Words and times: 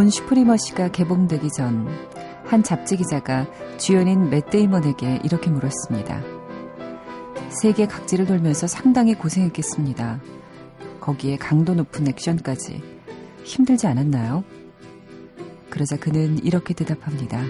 본 0.00 0.08
슈프리머시가 0.08 0.88
개봉되기 0.92 1.50
전 1.50 1.86
한 2.50 2.64
잡지 2.64 2.96
기자가 2.96 3.46
주연인 3.78 4.28
맷 4.28 4.50
데이먼에게 4.50 5.20
이렇게 5.22 5.50
물었습니다. 5.50 6.20
세계 7.48 7.86
각지를 7.86 8.26
돌면서 8.26 8.66
상당히 8.66 9.14
고생했겠습니다. 9.14 10.20
거기에 10.98 11.36
강도 11.36 11.74
높은 11.74 12.08
액션까지 12.08 12.82
힘들지 13.44 13.86
않았나요? 13.86 14.42
그러자 15.68 15.96
그는 15.96 16.44
이렇게 16.44 16.74
대답합니다. 16.74 17.44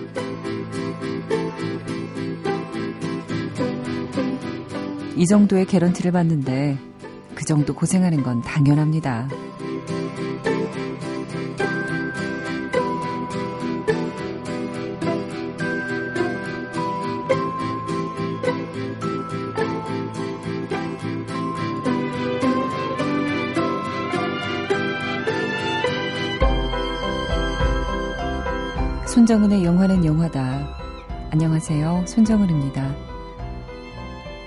이 5.17 5.27
정도의 5.27 5.65
개런티를 5.65 6.13
받는데 6.13 6.77
그 7.35 7.47
정도 7.47 7.75
고생하는 7.75 8.23
건 8.23 8.43
당연합니다. 8.43 9.29
손정은의 29.11 29.65
영화는 29.65 30.05
영화다. 30.05 30.69
안녕하세요. 31.33 32.05
손정은입니다. 32.07 32.95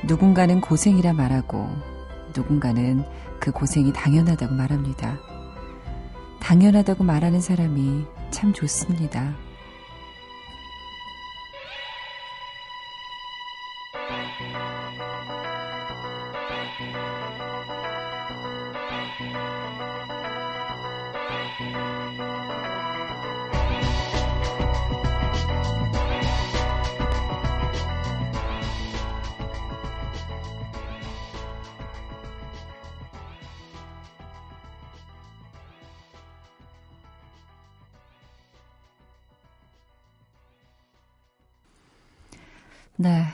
누군가는 0.05 0.61
고생이라 0.61 1.11
말하고 1.11 1.67
누군가는 2.33 3.03
그 3.42 3.52
고생이 3.52 3.92
당연하다고 3.92 4.55
말합니다. 4.55 5.20
당연하다고 6.39 7.03
말하는 7.03 7.42
사람이 7.42 8.05
참 8.31 8.53
좋습니다. 8.53 9.36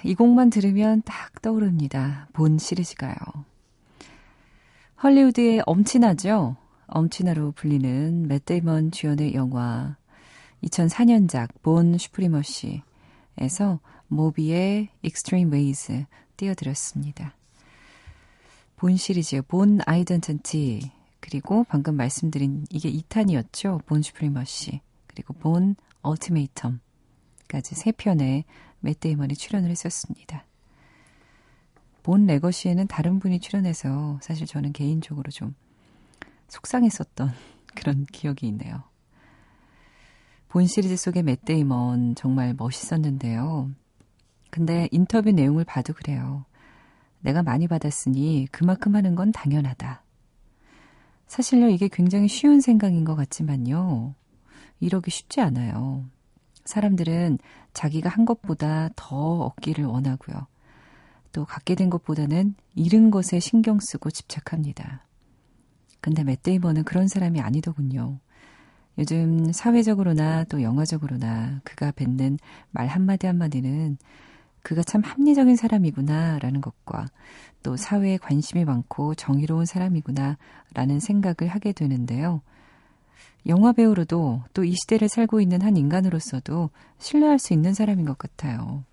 이 0.09 0.15
곡만 0.15 0.49
들으면 0.49 1.03
딱 1.05 1.39
떠오릅니다. 1.39 2.29
본 2.33 2.57
시리즈가요. 2.57 3.13
헐리우드의 5.03 5.61
엄친아죠. 5.67 6.55
엄친아로 6.87 7.51
불리는 7.51 8.27
맷 8.27 8.43
데이먼 8.43 8.89
주연의 8.89 9.35
영화 9.35 9.97
2004년작 10.63 11.61
본 11.61 11.99
슈프리머시에서 11.99 12.81
모비의 14.07 14.89
Extreme 15.03 15.53
Ways 15.53 16.05
띄워드렸습니다. 16.37 17.35
본 18.77 18.97
시리즈 18.97 19.43
본 19.43 19.79
아이덴티티 19.85 20.89
그리고 21.19 21.65
방금 21.65 21.95
말씀드린 21.95 22.65
이게 22.71 22.91
2탄이었죠. 22.91 23.85
본 23.85 24.01
슈프리머시 24.01 24.81
그리고 25.05 25.35
본 25.35 25.75
얼티메이텀까지 26.01 27.75
세 27.75 27.91
편에 27.91 28.45
맷 28.81 28.99
데이먼이 28.99 29.35
출연을 29.35 29.69
했었습니다. 29.69 30.45
본 32.03 32.25
레거시에는 32.25 32.87
다른 32.87 33.19
분이 33.19 33.39
출연해서 33.39 34.19
사실 34.21 34.47
저는 34.47 34.73
개인적으로 34.73 35.29
좀 35.31 35.53
속상했었던 36.47 37.31
그런 37.75 38.05
기억이 38.05 38.47
있네요. 38.47 38.83
본 40.47 40.65
시리즈 40.65 40.97
속의 40.97 41.23
맷 41.23 41.45
데이먼 41.45 42.15
정말 42.15 42.55
멋있었는데요. 42.57 43.69
근데 44.49 44.87
인터뷰 44.91 45.31
내용을 45.31 45.63
봐도 45.63 45.93
그래요. 45.93 46.45
내가 47.21 47.43
많이 47.43 47.67
받았으니 47.67 48.47
그만큼 48.51 48.95
하는 48.95 49.13
건 49.13 49.31
당연하다. 49.31 50.03
사실요, 51.27 51.69
이게 51.69 51.87
굉장히 51.87 52.27
쉬운 52.27 52.59
생각인 52.59 53.05
것 53.05 53.15
같지만요. 53.15 54.15
이러기 54.79 55.11
쉽지 55.11 55.41
않아요. 55.41 56.05
사람들은 56.69 57.39
자기가 57.73 58.09
한 58.09 58.25
것보다 58.25 58.89
더 58.95 59.15
얻기를 59.15 59.85
원하고요. 59.85 60.47
또 61.31 61.45
갖게 61.45 61.75
된 61.75 61.89
것보다는 61.89 62.55
잃은 62.75 63.11
것에 63.11 63.39
신경 63.39 63.79
쓰고 63.79 64.09
집착합니다. 64.09 65.05
근데 66.01 66.23
맷 66.23 66.41
데이먼은 66.43 66.83
그런 66.83 67.07
사람이 67.07 67.41
아니더군요. 67.41 68.19
요즘 68.97 69.51
사회적으로나 69.51 70.43
또 70.45 70.61
영화적으로나 70.61 71.61
그가 71.63 71.91
뱉는 71.91 72.37
말 72.71 72.87
한마디 72.87 73.27
한마디는 73.27 73.97
그가 74.61 74.83
참 74.83 75.01
합리적인 75.01 75.55
사람이구나 75.55 76.39
라는 76.39 76.61
것과 76.61 77.07
또 77.63 77.77
사회에 77.77 78.17
관심이 78.17 78.65
많고 78.65 79.15
정의로운 79.15 79.65
사람이구나 79.65 80.37
라는 80.73 80.99
생각을 80.99 81.49
하게 81.49 81.71
되는데요. 81.71 82.41
영화 83.47 83.71
배우로도 83.71 84.43
또 84.53 84.63
이 84.63 84.75
시대를 84.75 85.09
살고 85.09 85.41
있는 85.41 85.61
한 85.61 85.77
인간으로서도 85.77 86.69
신뢰할 86.99 87.39
수 87.39 87.53
있는 87.53 87.73
사람인 87.73 88.05
것 88.05 88.17
같아요. 88.17 88.83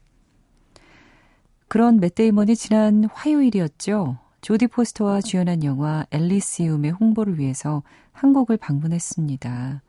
그런 1.69 1.99
맷 1.99 2.15
데이먼이 2.15 2.55
지난 2.57 3.05
화요일이었죠. 3.13 4.19
조디 4.41 4.69
포스터와 4.69 5.21
주연한 5.21 5.65
영화 5.65 6.07
앨리시움의 6.11 6.93
홍보를 6.93 7.39
위해서 7.39 7.83
한국을 8.13 8.57
방문했습니다. 8.57 9.83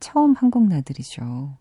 처음 0.00 0.34
한국 0.34 0.68
나들이죠. 0.68 1.56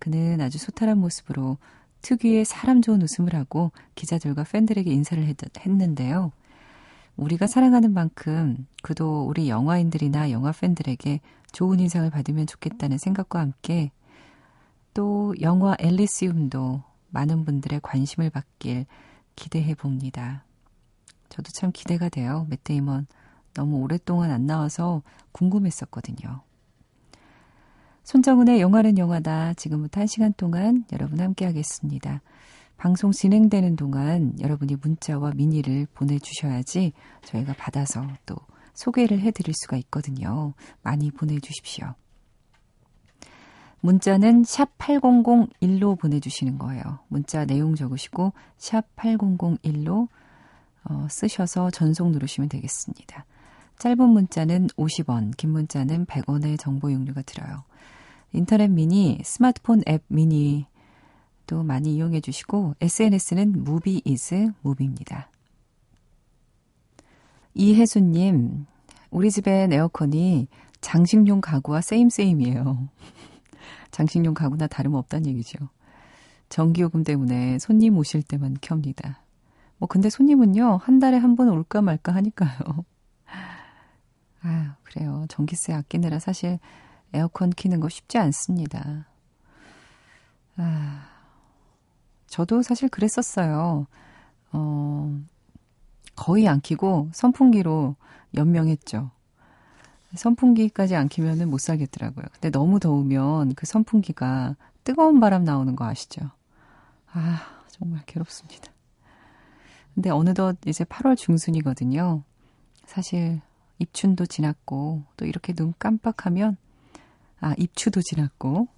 그는 0.00 0.40
아주 0.40 0.58
소탈한 0.58 0.98
모습으로 0.98 1.58
특유의 2.02 2.44
사람 2.44 2.82
좋은 2.82 3.02
웃음을 3.02 3.34
하고 3.34 3.70
기자들과 3.94 4.44
팬들에게 4.44 4.90
인사를 4.90 5.22
했, 5.24 5.36
했는데요. 5.58 6.32
우리가 7.16 7.46
사랑하는 7.46 7.92
만큼 7.92 8.66
그도 8.82 9.26
우리 9.26 9.48
영화인들이나 9.50 10.30
영화 10.30 10.52
팬들에게 10.52 11.20
좋은 11.52 11.80
인상을 11.80 12.08
받으면 12.10 12.46
좋겠다는 12.46 12.98
생각과 12.98 13.40
함께 13.40 13.90
또 14.94 15.34
영화 15.40 15.76
앨리시움도 15.78 16.82
많은 17.08 17.44
분들의 17.44 17.80
관심을 17.82 18.30
받길 18.30 18.86
기대해 19.36 19.74
봅니다. 19.74 20.44
저도 21.28 21.50
참 21.52 21.70
기대가 21.72 22.08
돼요. 22.08 22.46
맷 22.48 22.64
데이먼 22.64 23.06
너무 23.54 23.78
오랫동안 23.78 24.30
안 24.30 24.46
나와서 24.46 25.02
궁금했었거든요. 25.32 26.42
손정은의 28.04 28.60
영화는 28.60 28.98
영화다. 28.98 29.54
지금부터 29.54 30.00
한 30.00 30.06
시간 30.06 30.32
동안 30.36 30.84
여러분 30.92 31.20
함께 31.20 31.44
하겠습니다. 31.44 32.20
방송 32.76 33.12
진행되는 33.12 33.76
동안 33.76 34.34
여러분이 34.40 34.76
문자와 34.80 35.32
미니를 35.34 35.86
보내주셔야지 35.94 36.92
저희가 37.24 37.52
받아서 37.52 38.06
또 38.24 38.36
소개를 38.80 39.20
해드릴 39.20 39.54
수가 39.54 39.76
있거든요. 39.76 40.54
많이 40.82 41.10
보내주십시오. 41.10 41.94
문자는 43.82 44.44
샵 44.44 44.76
8001로 44.78 45.98
보내주시는 45.98 46.58
거예요. 46.58 47.00
문자 47.08 47.44
내용 47.44 47.74
적으시고 47.74 48.32
샵 48.56 48.84
8001로 48.96 50.08
어, 50.84 51.06
쓰셔서 51.10 51.70
전송 51.70 52.12
누르시면 52.12 52.48
되겠습니다. 52.48 53.26
짧은 53.78 54.08
문자는 54.08 54.68
50원, 54.68 55.36
긴 55.36 55.50
문자는 55.50 56.06
100원의 56.06 56.58
정보 56.58 56.90
이용료가 56.90 57.22
들어요. 57.22 57.64
인터넷 58.32 58.68
미니, 58.68 59.18
스마트폰 59.24 59.82
앱 59.88 60.02
미니 60.08 60.66
또 61.46 61.62
많이 61.62 61.94
이용해 61.96 62.20
주시고 62.20 62.76
SNS는 62.80 63.64
Movie 63.64 64.02
is 64.04 64.52
Movie입니다. 64.62 65.29
이혜수님, 67.54 68.66
우리 69.10 69.30
집엔 69.30 69.72
에어컨이 69.72 70.48
장식용 70.80 71.40
가구와 71.40 71.80
same 71.80 72.13
same이에요. 72.13 72.88
장식용 73.90 74.34
가구나 74.34 74.66
다름없다는 74.66 75.26
얘기죠. 75.28 75.58
전기요금 76.48 77.04
때문에 77.04 77.58
손님 77.58 77.96
오실 77.96 78.22
때만 78.22 78.56
켭니다. 78.60 79.20
뭐 79.78 79.88
근데 79.88 80.10
손님은요 80.10 80.78
한 80.82 80.98
달에 80.98 81.16
한 81.16 81.36
번 81.36 81.48
올까 81.48 81.80
말까 81.82 82.14
하니까요. 82.14 82.84
아 84.42 84.76
그래요. 84.82 85.26
전기세 85.28 85.72
아끼느라 85.72 86.18
사실 86.18 86.58
에어컨 87.12 87.50
키는 87.50 87.80
거 87.80 87.88
쉽지 87.88 88.18
않습니다. 88.18 89.06
아 90.56 91.08
저도 92.26 92.62
사실 92.62 92.88
그랬었어요. 92.88 93.86
어 94.52 95.20
거의 96.20 96.46
안 96.48 96.60
키고 96.60 97.08
선풍기로 97.14 97.96
연명했죠. 98.36 99.10
선풍기까지 100.14 100.94
안 100.94 101.08
키면은 101.08 101.48
못 101.48 101.62
살겠더라고요. 101.62 102.26
근데 102.34 102.50
너무 102.50 102.78
더우면 102.78 103.54
그 103.54 103.64
선풍기가 103.64 104.54
뜨거운 104.84 105.18
바람 105.18 105.44
나오는 105.44 105.74
거 105.74 105.86
아시죠? 105.86 106.30
아, 107.10 107.40
정말 107.68 108.02
괴롭습니다. 108.04 108.70
근데 109.94 110.10
어느덧 110.10 110.58
이제 110.66 110.84
8월 110.84 111.16
중순이거든요. 111.16 112.22
사실 112.84 113.40
입춘도 113.78 114.26
지났고 114.26 115.04
또 115.16 115.24
이렇게 115.24 115.54
눈 115.54 115.72
깜빡하면 115.78 116.58
아, 117.40 117.54
입추도 117.56 118.02
지났고 118.02 118.68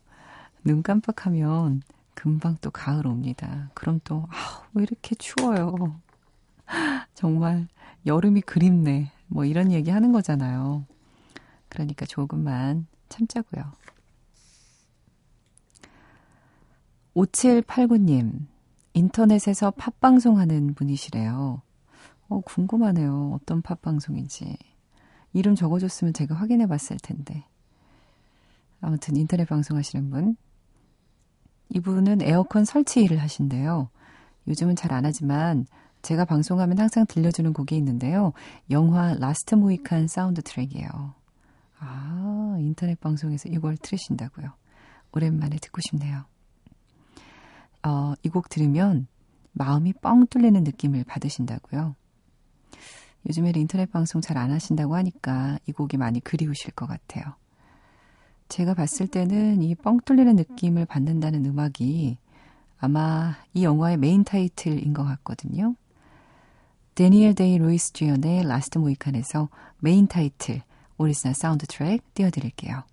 눈 0.62 0.84
깜빡하면 0.84 1.82
금방 2.14 2.56
또 2.60 2.70
가을 2.70 3.08
옵니다. 3.08 3.68
그럼 3.74 3.98
또 4.04 4.28
아, 4.30 4.62
왜 4.74 4.84
이렇게 4.84 5.16
추워요. 5.16 5.98
정말 7.14 7.68
여름이 8.06 8.42
그립네. 8.42 9.10
뭐 9.26 9.44
이런 9.44 9.72
얘기 9.72 9.90
하는 9.90 10.12
거잖아요. 10.12 10.84
그러니까 11.68 12.04
조금만 12.06 12.86
참자고요. 13.08 13.64
5789님, 17.14 18.46
인터넷에서 18.94 19.70
팝방송 19.70 20.38
하는 20.38 20.74
분이시래요. 20.74 21.62
어, 22.28 22.40
궁금하네요. 22.40 23.32
어떤 23.34 23.60
팝방송인지. 23.62 24.56
이름 25.34 25.54
적어줬으면 25.54 26.14
제가 26.14 26.34
확인해 26.34 26.66
봤을 26.66 26.96
텐데. 27.02 27.44
아무튼 28.80 29.16
인터넷 29.16 29.46
방송 29.46 29.76
하시는 29.76 30.10
분. 30.10 30.36
이분은 31.70 32.22
에어컨 32.22 32.64
설치 32.64 33.02
일을 33.02 33.18
하신대요. 33.18 33.88
요즘은 34.48 34.76
잘 34.76 34.92
안 34.92 35.04
하지만 35.06 35.66
제가 36.02 36.24
방송하면 36.24 36.78
항상 36.78 37.06
들려주는 37.06 37.52
곡이 37.52 37.76
있는데요. 37.76 38.32
영화 38.70 39.14
라스트 39.14 39.54
모히칸 39.54 40.08
사운드 40.08 40.42
트랙이에요. 40.42 41.14
아, 41.78 42.56
인터넷 42.58 42.98
방송에서 43.00 43.48
이걸 43.48 43.76
틀으신다고요. 43.76 44.52
오랜만에 45.12 45.56
듣고 45.58 45.80
싶네요. 45.88 46.24
어, 47.84 48.14
이 48.22 48.28
곡 48.28 48.48
들으면 48.48 49.06
마음이 49.52 49.92
뻥 49.94 50.26
뚫리는 50.26 50.62
느낌을 50.64 51.04
받으신다고요. 51.04 51.94
요즘에 53.28 53.52
인터넷 53.56 53.90
방송 53.90 54.20
잘 54.20 54.36
안 54.38 54.50
하신다고 54.50 54.96
하니까 54.96 55.58
이 55.66 55.72
곡이 55.72 55.96
많이 55.96 56.20
그리우실 56.20 56.72
것 56.72 56.86
같아요. 56.86 57.24
제가 58.48 58.74
봤을 58.74 59.06
때는 59.06 59.62
이 59.62 59.74
뻥 59.76 60.00
뚫리는 60.04 60.34
느낌을 60.36 60.86
받는다는 60.86 61.44
음악이 61.46 62.18
아마 62.78 63.36
이 63.54 63.62
영화의 63.64 63.96
main 63.98 64.24
title인 64.24 64.92
것 64.92 65.04
같거든요. 65.04 65.74
데니엘 66.94 67.34
데이 67.34 67.56
로이스 67.56 67.94
주연의 67.94 68.44
라스트 68.46 68.78
모이칸에서 68.78 69.48
메인 69.78 70.06
타이틀 70.06 70.62
오리지널 70.98 71.34
사운드 71.34 71.66
트랙 71.66 72.02
띄워드릴게요. 72.14 72.84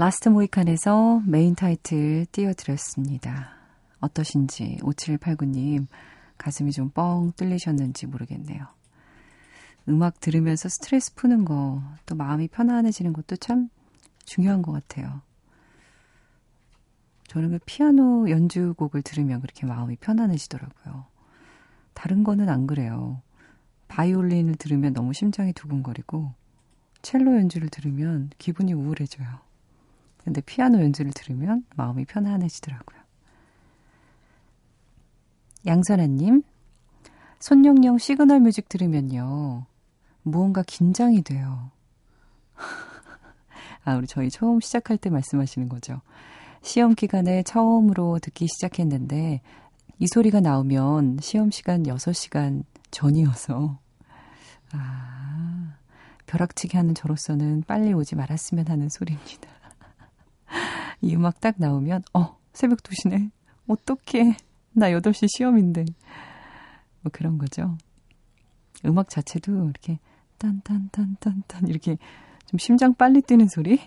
라스트 0.00 0.30
모히칸에서 0.30 1.20
main 1.26 1.54
title 1.54 2.24
띄워드렸습니다. 2.32 3.50
어떠신지 4.00 4.78
5789님 4.80 5.88
가슴이 6.38 6.72
좀 6.72 6.88
뻥 6.94 7.32
뚫리셨는지 7.36 8.06
모르겠네요. 8.06 8.66
음악 9.90 10.18
들으면서 10.20 10.70
스트레스 10.70 11.14
푸는 11.14 11.44
거, 11.44 11.82
또 12.06 12.14
마음이 12.14 12.48
편안해지는 12.48 13.12
것도 13.12 13.36
참 13.36 13.68
중요한 14.24 14.62
것 14.62 14.72
같아요. 14.72 15.20
저는 17.26 17.50
그 17.50 17.58
피아노 17.66 18.30
연주곡을 18.30 19.02
들으면 19.02 19.42
그렇게 19.42 19.66
마음이 19.66 19.96
편안해지더라고요. 19.96 21.04
다른 21.92 22.24
거는 22.24 22.48
안 22.48 22.66
그래요. 22.66 23.20
바이올린을 23.88 24.54
들으면 24.54 24.94
너무 24.94 25.12
심장이 25.12 25.52
두근거리고, 25.52 26.32
첼로 27.02 27.36
연주를 27.36 27.68
들으면 27.68 28.30
기분이 28.38 28.72
우울해져요. 28.72 29.49
근데 30.24 30.40
피아노 30.40 30.80
연주를 30.80 31.12
들으면 31.12 31.64
마음이 31.76 32.04
편안해지더라고요. 32.04 33.00
양선아님, 35.66 36.42
손영영 37.38 37.98
시그널 37.98 38.40
뮤직 38.40 38.68
들으면요. 38.68 39.66
무언가 40.22 40.62
긴장이 40.62 41.22
돼요. 41.22 41.70
아, 43.84 43.96
우리 43.96 44.06
저희 44.06 44.30
처음 44.30 44.60
시작할 44.60 44.98
때 44.98 45.10
말씀하시는 45.10 45.68
거죠. 45.68 46.00
시험 46.62 46.94
기간에 46.94 47.42
처음으로 47.42 48.18
듣기 48.18 48.46
시작했는데, 48.46 49.40
이 49.98 50.06
소리가 50.06 50.40
나오면 50.40 51.18
시험 51.20 51.50
시간 51.50 51.84
6시간 51.84 52.64
전이어서, 52.90 53.78
아, 54.72 55.74
벼락치기 56.26 56.76
하는 56.76 56.94
저로서는 56.94 57.64
빨리 57.66 57.92
오지 57.92 58.16
말았으면 58.16 58.68
하는 58.68 58.88
소리입니다. 58.88 59.59
이 61.00 61.14
음악 61.14 61.40
딱 61.40 61.54
나오면, 61.58 62.02
어, 62.14 62.38
새벽 62.52 62.82
2시네. 62.82 63.30
어떡해. 63.66 64.36
나 64.72 64.90
8시 64.90 65.26
시험인데. 65.28 65.84
뭐 67.02 67.10
그런 67.12 67.38
거죠. 67.38 67.76
음악 68.84 69.08
자체도 69.08 69.70
이렇게 69.70 69.98
딴딴딴딴딴 70.38 71.68
이렇게 71.68 71.96
좀 72.46 72.58
심장 72.58 72.94
빨리 72.94 73.20
뛰는 73.20 73.48
소리? 73.48 73.80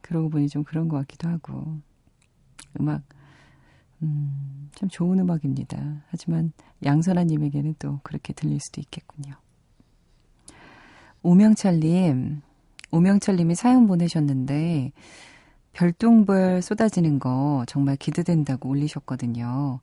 그러고 0.00 0.30
보니 0.30 0.48
좀 0.48 0.64
그런 0.64 0.88
것 0.88 0.96
같기도 0.98 1.28
하고. 1.28 1.80
음악, 2.80 3.02
음, 4.02 4.70
참 4.74 4.88
좋은 4.88 5.18
음악입니다. 5.18 6.04
하지만 6.08 6.52
양선아님에게는 6.84 7.76
또 7.78 8.00
그렇게 8.02 8.32
들릴 8.32 8.60
수도 8.60 8.80
있겠군요. 8.80 9.34
오명철님, 11.22 12.42
오명철님이 12.90 13.54
사연 13.54 13.86
보내셨는데, 13.86 14.92
별똥별 15.78 16.60
쏟아지는 16.60 17.20
거 17.20 17.62
정말 17.68 17.94
기대된다고 17.94 18.68
올리셨거든요. 18.68 19.78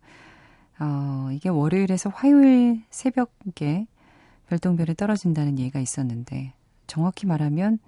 어, 0.77 1.29
이게 1.31 1.47
월요일에서 1.47 2.09
화요일 2.09 2.83
새벽에 2.89 3.87
별똥별이 4.49 4.95
떨어진다는 4.95 5.57
얘기가 5.57 5.79
있었는데, 5.79 6.51
정확히 6.85 7.25
말하면 7.25 7.79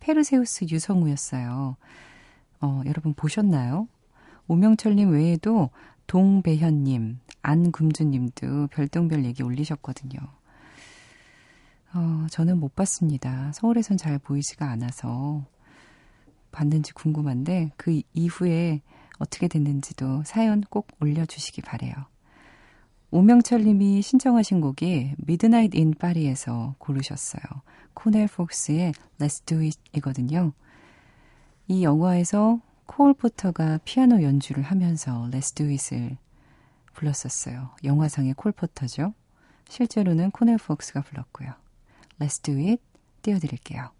페르세우스 0.00 0.64
유성우였어요. 0.70 1.76
어, 2.62 2.82
여러분 2.86 3.12
보셨나요? 3.12 3.86
오명철님 4.48 5.10
외에도 5.10 5.68
동배현님, 6.06 7.18
안금주님도 7.42 8.68
별똥별 8.68 9.26
얘기 9.26 9.42
올리셨거든요. 9.42 10.20
어, 11.92 12.26
저는 12.30 12.58
못 12.58 12.74
봤습니다. 12.74 13.52
서울에선 13.52 13.98
잘 13.98 14.18
보이지가 14.18 14.70
않아서 14.70 15.44
봤는지 16.52 16.92
궁금한데 16.92 17.72
그 17.76 18.02
이후에 18.12 18.82
어떻게 19.18 19.48
됐는지도 19.48 20.22
사연 20.24 20.60
꼭 20.62 20.88
올려주시기 21.00 21.62
바래요. 21.62 21.94
오명철 23.10 23.64
님이 23.64 24.00
신청하신 24.00 24.60
곡이 24.60 25.14
미드나잇 25.18 25.74
인 25.74 25.92
파리에서 25.92 26.74
고르셨어요. 26.78 27.42
코넬 27.94 28.26
폭스의 28.28 28.94
Let's 29.18 29.44
Do 29.44 29.58
It 29.58 29.78
이거든요. 29.92 30.52
이 31.68 31.84
영화에서 31.84 32.60
코올 32.86 33.14
포터가 33.14 33.78
피아노 33.84 34.22
연주를 34.22 34.62
하면서 34.62 35.28
Let's 35.30 35.54
Do 35.54 35.66
It을 35.68 36.16
불렀었어요. 36.94 37.70
영화상의 37.84 38.34
콜 38.34 38.52
포터죠. 38.52 39.14
실제로는 39.68 40.30
코넬 40.30 40.58
폭스가 40.58 41.02
불렀고요. 41.02 41.52
Let's 42.18 42.42
Do 42.42 42.54
It 42.56 42.82
띄워드릴게요. 43.22 43.90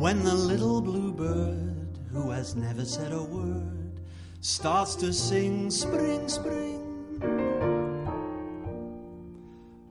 When 0.00 0.24
the 0.24 0.34
little 0.34 0.80
bluebird, 0.80 1.98
who 2.10 2.30
has 2.30 2.56
never 2.56 2.86
said 2.86 3.12
a 3.12 3.22
word, 3.22 4.00
starts 4.40 4.94
to 4.96 5.12
sing 5.12 5.70
spring, 5.70 6.26
spring. 6.26 7.20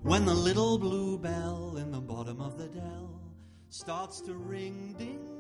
When 0.02 0.26
the 0.26 0.34
little 0.34 0.80
blue 0.80 1.20
bell 1.20 1.78
in 1.78 1.92
the 1.92 2.02
bottom 2.02 2.42
of 2.42 2.58
the 2.58 2.70
dell 2.70 3.22
starts 3.70 4.20
to 4.22 4.34
ring 4.34 4.96
ding 4.98 5.39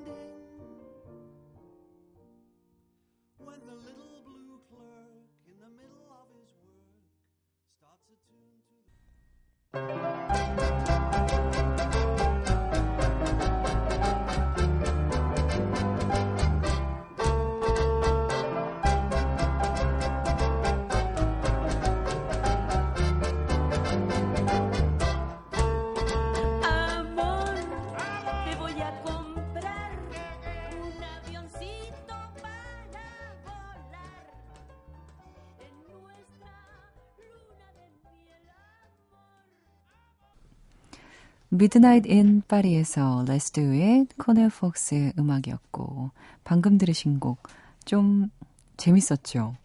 미드나잇 41.50 42.06
인 42.06 42.44
파리에서 42.48 43.26
It 43.28 44.16
코넬 44.18 44.50
폭스의 44.50 45.14
음악이었고 45.18 46.12
방금 46.44 46.78
들으신 46.78 47.20
곡 47.20 47.42
좀 47.90 48.30
재밌었죠. 48.78 49.58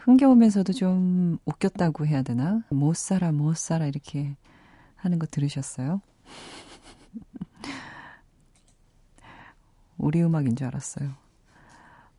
흥겨우면서도 0.00 0.72
좀 0.72 1.36
웃겼다고 1.44 2.06
해야 2.06 2.22
되나? 2.22 2.62
못 2.70 2.96
살아 2.96 3.32
못 3.32 3.54
살아 3.54 3.86
이렇게 3.86 4.34
하는 4.96 5.18
거 5.18 5.26
들으셨어요? 5.26 6.00
우리 9.98 10.22
음악인 10.22 10.56
줄 10.56 10.68
알았어요. 10.68 11.10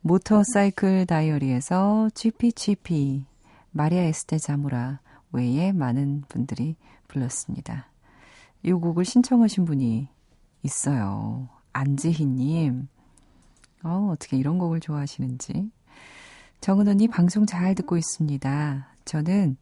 모터사이클 0.02 1.06
다이어리에서 1.06 2.10
GPGP 2.14 3.24
마리아 3.72 4.02
에스테 4.02 4.38
자무라 4.38 5.00
외에 5.32 5.72
많은 5.72 6.22
분들이 6.28 6.76
불렀습니다. 7.08 7.88
이 8.62 8.72
곡을 8.72 9.04
신청하신 9.04 9.64
분이 9.64 10.08
있어요. 10.62 11.48
안지희님. 11.72 12.88
어, 13.84 14.10
어떻게 14.12 14.36
이런 14.36 14.58
곡을 14.58 14.80
좋아하시는지. 14.80 15.70
정은 16.60 16.86
언니 16.86 17.08
방송 17.08 17.44
잘 17.44 17.74
듣고 17.74 17.96
있습니다. 17.96 18.86
저는 19.04 19.56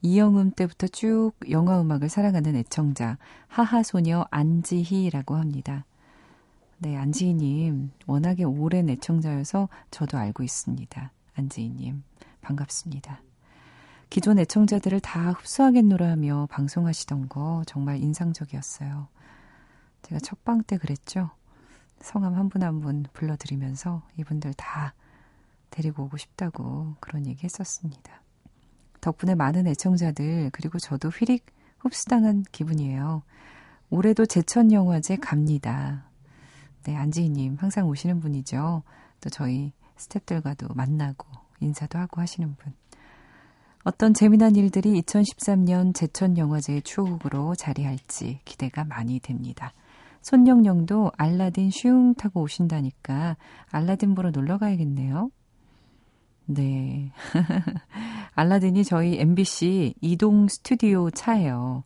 이영음 0.00 0.52
때부터 0.52 0.86
쭉 0.86 1.32
영화 1.50 1.80
음악을 1.80 2.08
사랑하는 2.08 2.56
애청자 2.56 3.18
하하소녀 3.48 4.26
안지희라고 4.30 5.34
합니다. 5.34 5.84
네, 6.78 6.96
안지희님 6.96 7.90
워낙에 8.06 8.44
오랜 8.44 8.88
애청자여서 8.88 9.68
저도 9.90 10.16
알고 10.18 10.42
있습니다. 10.42 11.12
안지희님 11.34 12.02
반갑습니다. 12.40 13.25
기존 14.10 14.38
애청자들을 14.38 15.00
다 15.00 15.32
흡수하겠노라 15.32 16.08
하며 16.08 16.46
방송하시던 16.50 17.28
거 17.28 17.62
정말 17.66 17.96
인상적이었어요. 18.02 19.08
제가 20.02 20.20
첫 20.20 20.44
방 20.44 20.62
때 20.62 20.78
그랬죠. 20.78 21.30
성함 22.00 22.34
한 22.34 22.48
분 22.48 22.62
한 22.62 22.80
분 22.80 23.04
불러드리면서 23.12 24.02
이분들 24.18 24.54
다 24.54 24.94
데리고 25.70 26.04
오고 26.04 26.16
싶다고 26.16 26.94
그런 27.00 27.26
얘기 27.26 27.44
했었습니다. 27.44 28.22
덕분에 29.00 29.34
많은 29.34 29.66
애청자들 29.66 30.50
그리고 30.52 30.78
저도 30.78 31.08
휘릭 31.08 31.46
흡수당한 31.78 32.44
기분이에요. 32.52 33.22
올해도 33.90 34.26
제천 34.26 34.72
영화제 34.72 35.16
갑니다. 35.16 36.04
네, 36.84 36.96
안지희님 36.96 37.56
항상 37.60 37.88
오시는 37.88 38.20
분이죠. 38.20 38.82
또 39.20 39.30
저희 39.30 39.72
스탭들과도 39.96 40.74
만나고 40.74 41.26
인사도 41.60 41.98
하고 41.98 42.20
하시는 42.20 42.54
분. 42.56 42.72
어떤 43.86 44.14
재미난 44.14 44.56
일들이 44.56 45.00
2013년 45.00 45.94
제천 45.94 46.36
영화제의 46.38 46.82
추억으로 46.82 47.54
자리할지 47.54 48.40
기대가 48.44 48.82
많이 48.82 49.20
됩니다. 49.20 49.72
손영영도 50.22 51.12
알라딘 51.16 51.70
슝 51.70 52.14
타고 52.14 52.40
오신다니까 52.42 53.36
알라딘 53.70 54.16
보러 54.16 54.32
놀러 54.32 54.58
가야겠네요. 54.58 55.30
네. 56.46 57.12
알라딘이 58.34 58.82
저희 58.82 59.20
MBC 59.20 59.94
이동 60.00 60.48
스튜디오 60.48 61.08
차예요. 61.10 61.84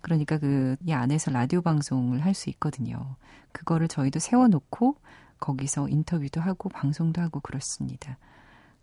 그러니까 0.00 0.38
그 0.38 0.74
이 0.84 0.92
안에서 0.92 1.30
라디오 1.30 1.62
방송을 1.62 2.24
할 2.24 2.34
수 2.34 2.50
있거든요. 2.50 3.14
그거를 3.52 3.86
저희도 3.86 4.18
세워놓고 4.18 4.96
거기서 5.38 5.88
인터뷰도 5.90 6.40
하고 6.40 6.68
방송도 6.70 7.22
하고 7.22 7.38
그렇습니다. 7.38 8.18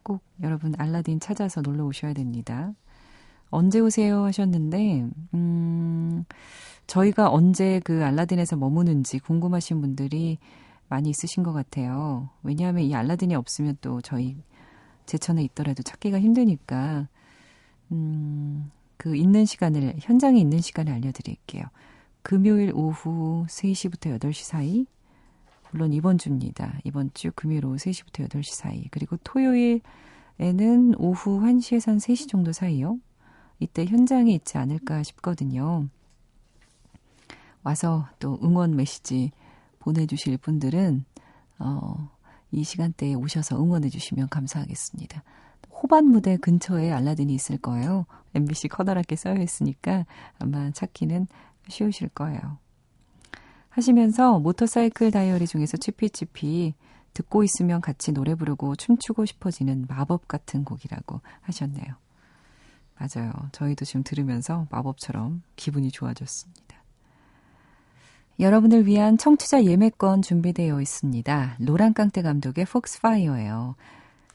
꼭 0.03 0.22
여러분 0.41 0.74
알라딘 0.77 1.19
찾아서 1.19 1.62
놀러 1.62 1.86
오셔야 1.86 2.13
됩니다. 2.13 2.74
언제 3.50 3.79
오세요 3.79 4.24
하셨는데, 4.24 5.07
음, 5.33 6.25
저희가 6.88 7.31
언제 7.31 7.79
그 7.83 8.03
알라딘에서 8.03 8.55
머무는지 8.55 9.19
궁금하신 9.19 9.79
분들이 9.79 10.39
많이 10.89 11.10
있으신 11.10 11.43
것 11.43 11.53
같아요. 11.53 12.29
왜냐하면 12.41 12.83
이 12.83 12.95
알라딘이 12.95 13.36
없으면 13.36 13.77
또 13.81 14.01
저희 14.01 14.36
제천에 15.05 15.43
있더라도 15.43 15.83
찾기가 15.83 16.19
힘드니까, 16.19 17.07
음, 17.91 18.72
그 18.98 19.15
있는 19.15 19.45
시간을, 19.45 19.95
현장에 20.00 20.39
있는 20.39 20.60
시간을 20.60 20.91
알려드릴게요. 20.93 21.63
금요일 22.24 22.72
오후 22.74 23.45
3시부터 23.48 24.17
8시 24.17 24.45
사이, 24.45 24.86
물론 25.74 25.92
이번 25.92 26.20
주입니다. 26.20 26.77
이번 26.84 27.10
주 27.15 27.32
금요일 27.34 27.65
오후 27.65 27.77
3시부터 27.77 28.30
8시 28.30 28.53
사이. 28.53 28.88
그리고 28.92 29.18
토요일에는 29.24 29.82
오후 31.00 31.39
1시에서 31.42 31.88
한 31.88 31.98
3시 31.98 32.30
정도 32.30 32.51
사이요. 32.51 33.00
이때 33.60 33.84
현장에 33.84 34.32
있지 34.34 34.60
않을까 34.60 35.01
싶거든요. 35.01 35.88
와서 37.63 38.08
또 38.20 38.39
응원 38.44 38.75
메시지 38.75 39.32
보내주실 39.80 40.38
분들은, 40.38 41.06
어, 41.58 42.12
이 42.51 42.63
시간대에 42.63 43.15
오셔서 43.15 43.60
응원해주시면 43.60 44.30
감사하겠습니다. 44.30 45.24
호반 45.72 46.06
무대 46.06 46.38
근처에 46.38 46.92
알라딘이 46.92 47.34
있을 47.34 47.58
거예요. 47.58 48.06
MBC 48.36 48.68
커다랗게 48.68 49.15
쌓여 49.15 49.42
있으니까 49.42 50.06
아마 50.38 50.70
찾기는 50.70 51.25
쉬우실 51.68 52.10
거예요. 52.10 52.60
하시면서 53.74 54.39
모터사이클 54.39 55.10
다이어리 55.10 55.48
중에서 55.48 55.77
치피치피 55.77 56.75
듣고 57.13 57.44
있으면 57.44 57.82
같이 57.82 58.12
노래 58.12 58.36
부르고 58.36 58.75
춤추고 58.75 59.25
싶어지는 59.25 59.86
마법 59.88 60.27
같은 60.27 60.63
곡이라고 60.63 61.22
하셨네요. 61.42 61.86
맞아요. 62.96 63.32
저희도 63.51 63.86
지금 63.86 64.03
들으면서 64.03 64.68
마법처럼 64.70 65.42
기분이 65.56 65.89
좋아졌습니다. 65.89 66.84
여러분을 68.39 68.86
위한 68.86 69.18
청취자 69.18 69.63
예매권 69.63 70.22
준비되어 70.22 70.80
있습니다. 70.80 71.58
노란깡대 71.60 72.22
감독의 72.22 72.65
폭스파이어예요. 72.65 73.75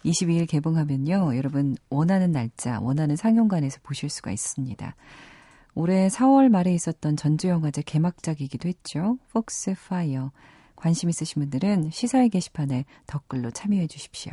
22일 0.04 0.48
개봉하면요. 0.48 1.36
여러분 1.36 1.76
원하는 1.90 2.32
날짜, 2.32 2.80
원하는 2.80 3.14
상영관에서 3.14 3.78
보실 3.82 4.08
수가 4.08 4.32
있습니다. 4.32 4.94
올해 5.80 6.08
4월 6.08 6.48
말에 6.48 6.74
있었던 6.74 7.14
전주영화제 7.14 7.82
개막작이기도 7.82 8.68
했죠. 8.68 9.16
폭스 9.32 9.76
파이어. 9.88 10.32
관심 10.74 11.08
있으신 11.08 11.38
분들은 11.38 11.90
시사회 11.92 12.26
게시판에 12.26 12.84
댓글로 13.06 13.52
참여해 13.52 13.86
주십시오. 13.86 14.32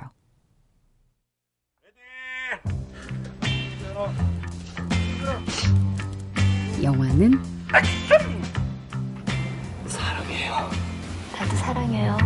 영화는 6.81 7.33
사랑해요. 9.87 10.71
나도 11.31 11.55
사랑해요. 11.57 12.17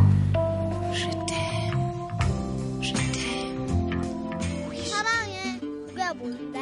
사랑해. 4.85 5.59
그게 5.59 6.13
뭔데? 6.13 6.59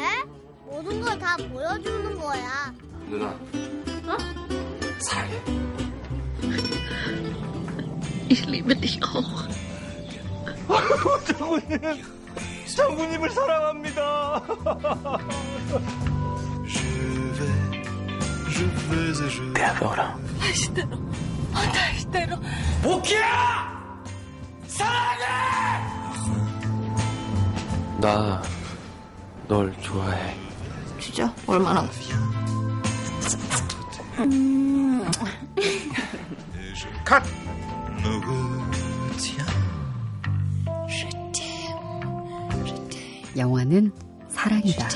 모든 0.70 1.02
걸 1.02 1.18
다 1.20 1.36
보여주는 1.38 2.20
거야. 2.20 2.74
누나. 3.10 3.28
어? 3.28 4.18
사랑해. 5.00 5.42
Ich 8.30 8.46
liebe 8.48 8.76
dich 8.76 9.00
auch. 9.04 9.48
장군님, 11.26 11.80
장군님을 12.76 13.30
사랑합니다. 13.30 14.42
Je 16.68 16.84
vais, 17.38 17.84
je 18.52 18.66
vais 18.90 19.22
et 19.24 19.30
je 19.30 19.54
대학에 19.54 19.86
오라. 19.86 20.18
이대로 22.00 22.36
복희야! 22.84 24.04
사랑해! 24.68 25.26
나 28.02 28.42
널 29.48 29.74
좋아해. 29.82 30.36
진짜 31.18 31.34
얼마나 31.48 31.82
컷! 37.04 37.24
영화는 43.36 43.92
사랑이다. 44.30 44.88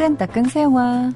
따끈따끈 0.00 0.44
새영화. 0.44 1.12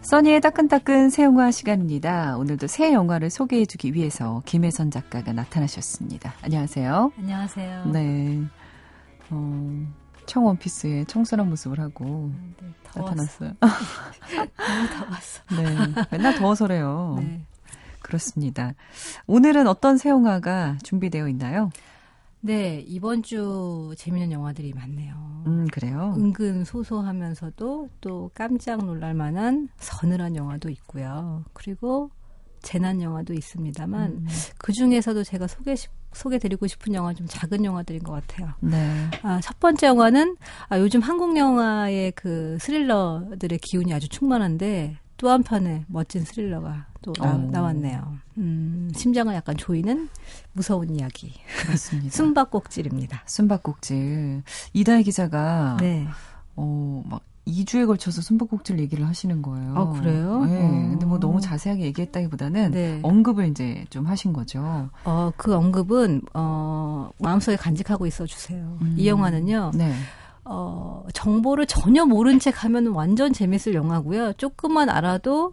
써니의 0.00 0.40
따끈따끈 0.40 1.10
새 1.10 1.22
영화 1.22 1.52
시간입니다. 1.52 2.36
오늘도 2.36 2.66
새 2.66 2.92
영화를 2.92 3.30
소개해주기 3.30 3.94
위해서 3.94 4.42
김혜선 4.46 4.90
작가가 4.90 5.32
나타나셨습니다. 5.32 6.34
안녕하세요. 6.42 7.12
안녕하세요. 7.16 7.84
네. 7.92 8.42
어, 9.30 9.86
청원피스의 10.26 11.06
청순한 11.06 11.48
모습을 11.50 11.78
하고 11.78 12.32
네, 12.60 12.66
더웠어. 12.82 13.44
나타났어요. 13.44 13.52
너무 13.62 14.88
더웠어. 14.98 15.42
네. 15.94 16.04
맨날 16.10 16.34
더워서래요. 16.34 17.18
네. 17.20 17.42
그렇습니다. 18.00 18.72
오늘은 19.28 19.68
어떤 19.68 19.98
새 19.98 20.08
영화가 20.08 20.78
준비되어 20.82 21.28
있나요? 21.28 21.70
네, 22.40 22.84
이번 22.86 23.22
주 23.22 23.94
재밌는 23.96 24.32
영화들이 24.32 24.72
많네요. 24.74 25.44
음, 25.46 25.66
그래요. 25.72 26.14
은근 26.16 26.64
소소하면서도 26.64 27.88
또 28.00 28.30
깜짝 28.34 28.84
놀랄 28.84 29.14
만한 29.14 29.68
서늘한 29.78 30.36
영화도 30.36 30.68
있고요. 30.70 31.44
그리고 31.52 32.10
재난 32.60 33.00
영화도 33.00 33.34
있습니다만 33.34 34.10
음, 34.10 34.26
그 34.58 34.72
중에서도 34.72 35.22
제가 35.24 35.46
소개 35.46 35.74
소개드리고 36.12 36.66
싶은 36.66 36.94
영화 36.94 37.12
좀 37.12 37.26
작은 37.28 37.64
영화들인 37.64 38.02
것 38.02 38.12
같아요. 38.12 38.52
네. 38.60 39.06
아, 39.22 39.40
첫 39.42 39.60
번째 39.60 39.88
영화는 39.88 40.36
아, 40.68 40.78
요즘 40.78 41.00
한국 41.00 41.36
영화의 41.36 42.12
그 42.12 42.56
스릴러들의 42.60 43.58
기운이 43.62 43.92
아주 43.92 44.08
충만한데 44.08 44.98
또 45.18 45.30
한편의 45.30 45.84
멋진 45.88 46.24
스릴러가 46.24 46.86
또 47.02 47.12
나, 47.14 47.34
어. 47.34 47.38
나왔네요. 47.38 48.18
음, 48.38 48.90
심장을 48.94 49.34
약간 49.34 49.56
조이는 49.56 50.08
무서운 50.52 50.90
이야기. 50.94 51.34
그렇습니다. 51.60 52.10
숨바꼭질입니다. 52.16 53.22
숨바꼭질. 53.26 54.42
이다혜 54.72 55.02
기자가 55.02 55.76
네. 55.80 56.06
어, 56.54 57.02
막 57.04 57.22
2주에 57.48 57.86
걸쳐서 57.86 58.20
숨바꼭질 58.22 58.78
얘기를 58.78 59.06
하시는 59.08 59.42
거예요. 59.42 59.74
아, 59.74 59.92
그래요? 59.98 60.44
네. 60.44 60.56
어. 60.62 60.70
근데 60.90 61.06
뭐 61.06 61.18
너무 61.18 61.40
자세하게 61.40 61.82
얘기했다기보다는 61.86 62.70
네. 62.70 63.00
언급을 63.02 63.48
이제 63.48 63.86
좀 63.90 64.06
하신 64.06 64.32
거죠. 64.32 64.88
어, 65.04 65.32
그 65.36 65.54
언급은, 65.54 66.22
어, 66.34 67.10
마음속에 67.18 67.56
간직하고 67.56 68.06
있어 68.06 68.24
주세요. 68.26 68.78
음. 68.82 68.94
이 68.96 69.08
영화는요, 69.08 69.72
네. 69.74 69.94
어, 70.50 71.04
정보를 71.12 71.66
전혀 71.66 72.06
모른 72.06 72.38
척 72.38 72.64
하면 72.64 72.88
완전 72.88 73.32
재밌을 73.32 73.74
영화고요. 73.74 74.32
조금만 74.34 74.88
알아도 74.88 75.52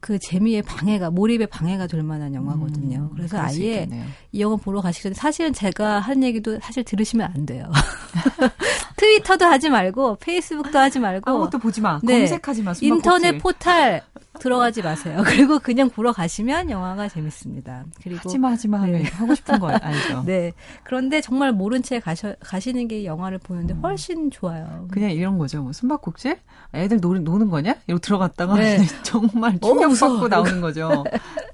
그 0.00 0.18
재미의 0.18 0.62
방해가, 0.62 1.10
몰입의 1.10 1.46
방해가 1.46 1.86
될 1.86 2.02
만한 2.02 2.34
영화거든요. 2.34 3.10
음, 3.10 3.14
그래서 3.14 3.38
아예 3.38 3.82
있겠네요. 3.82 4.04
이 4.32 4.40
영화 4.40 4.56
보러 4.56 4.80
가시기 4.80 5.04
전에 5.04 5.14
사실은 5.14 5.52
제가 5.52 6.00
한 6.00 6.24
얘기도 6.24 6.58
사실 6.60 6.82
들으시면 6.82 7.30
안 7.32 7.46
돼요. 7.46 7.70
트위터도 8.96 9.44
하지 9.44 9.68
말고, 9.68 10.16
페이스북도 10.16 10.78
하지 10.78 10.98
말고, 10.98 11.30
아무것도 11.30 11.58
보지 11.58 11.80
마. 11.80 12.00
네. 12.02 12.20
검색하지 12.20 12.62
마. 12.62 12.72
인터넷 12.80 13.38
포탈 13.38 14.02
들어가지 14.38 14.82
마세요. 14.82 15.22
그리고 15.26 15.58
그냥 15.58 15.90
보러 15.90 16.12
가시면 16.12 16.70
영화가 16.70 17.08
재밌습니다. 17.08 17.84
그리고 18.02 18.20
하지마 18.24 18.50
하지마 18.50 18.80
하면 18.82 19.02
네. 19.02 19.08
하고 19.10 19.34
싶은 19.34 19.58
거 19.58 19.68
알죠. 19.76 20.24
네. 20.24 20.52
그런데 20.84 21.20
정말 21.20 21.52
모른 21.52 21.82
채 21.82 22.00
가셔, 22.00 22.34
가시는 22.40 22.88
게 22.88 23.04
영화를 23.04 23.38
보는데 23.38 23.74
훨씬 23.74 24.30
좋아요. 24.30 24.88
그냥 24.90 25.10
이런 25.10 25.38
거죠. 25.38 25.62
뭐 25.62 25.72
숨바꼭질? 25.72 26.38
애들 26.74 27.00
노, 27.00 27.14
노는 27.14 27.50
거냐? 27.50 27.74
이러고 27.86 28.00
들어갔다가 28.00 28.54
네. 28.54 28.78
정말. 29.04 29.58
충격받고 29.60 30.28
나오는 30.28 30.60
거죠. 30.60 31.04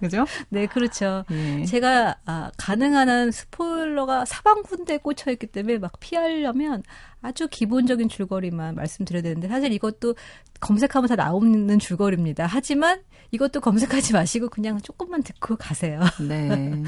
그죠? 0.00 0.24
네, 0.48 0.66
그렇죠. 0.66 1.24
예. 1.32 1.64
제가 1.64 2.16
아, 2.26 2.50
가능한 2.56 3.08
한 3.08 3.30
스포일러가 3.32 4.24
사방군데 4.24 4.98
꽂혀 4.98 5.32
있기 5.32 5.48
때문에 5.48 5.78
막 5.78 5.92
피하려면 5.98 6.82
아주 7.20 7.48
기본적인 7.48 8.08
줄거리만 8.08 8.74
말씀드려야 8.74 9.22
되는데 9.22 9.48
사실 9.48 9.72
이것도 9.72 10.14
검색하면 10.60 11.08
다 11.08 11.16
나오는 11.16 11.78
줄거리입니다. 11.78 12.46
하지만 12.46 13.02
이것도 13.30 13.60
검색하지 13.60 14.12
마시고 14.12 14.48
그냥 14.48 14.80
조금만 14.80 15.22
듣고 15.22 15.56
가세요. 15.56 16.00
네. 16.26 16.82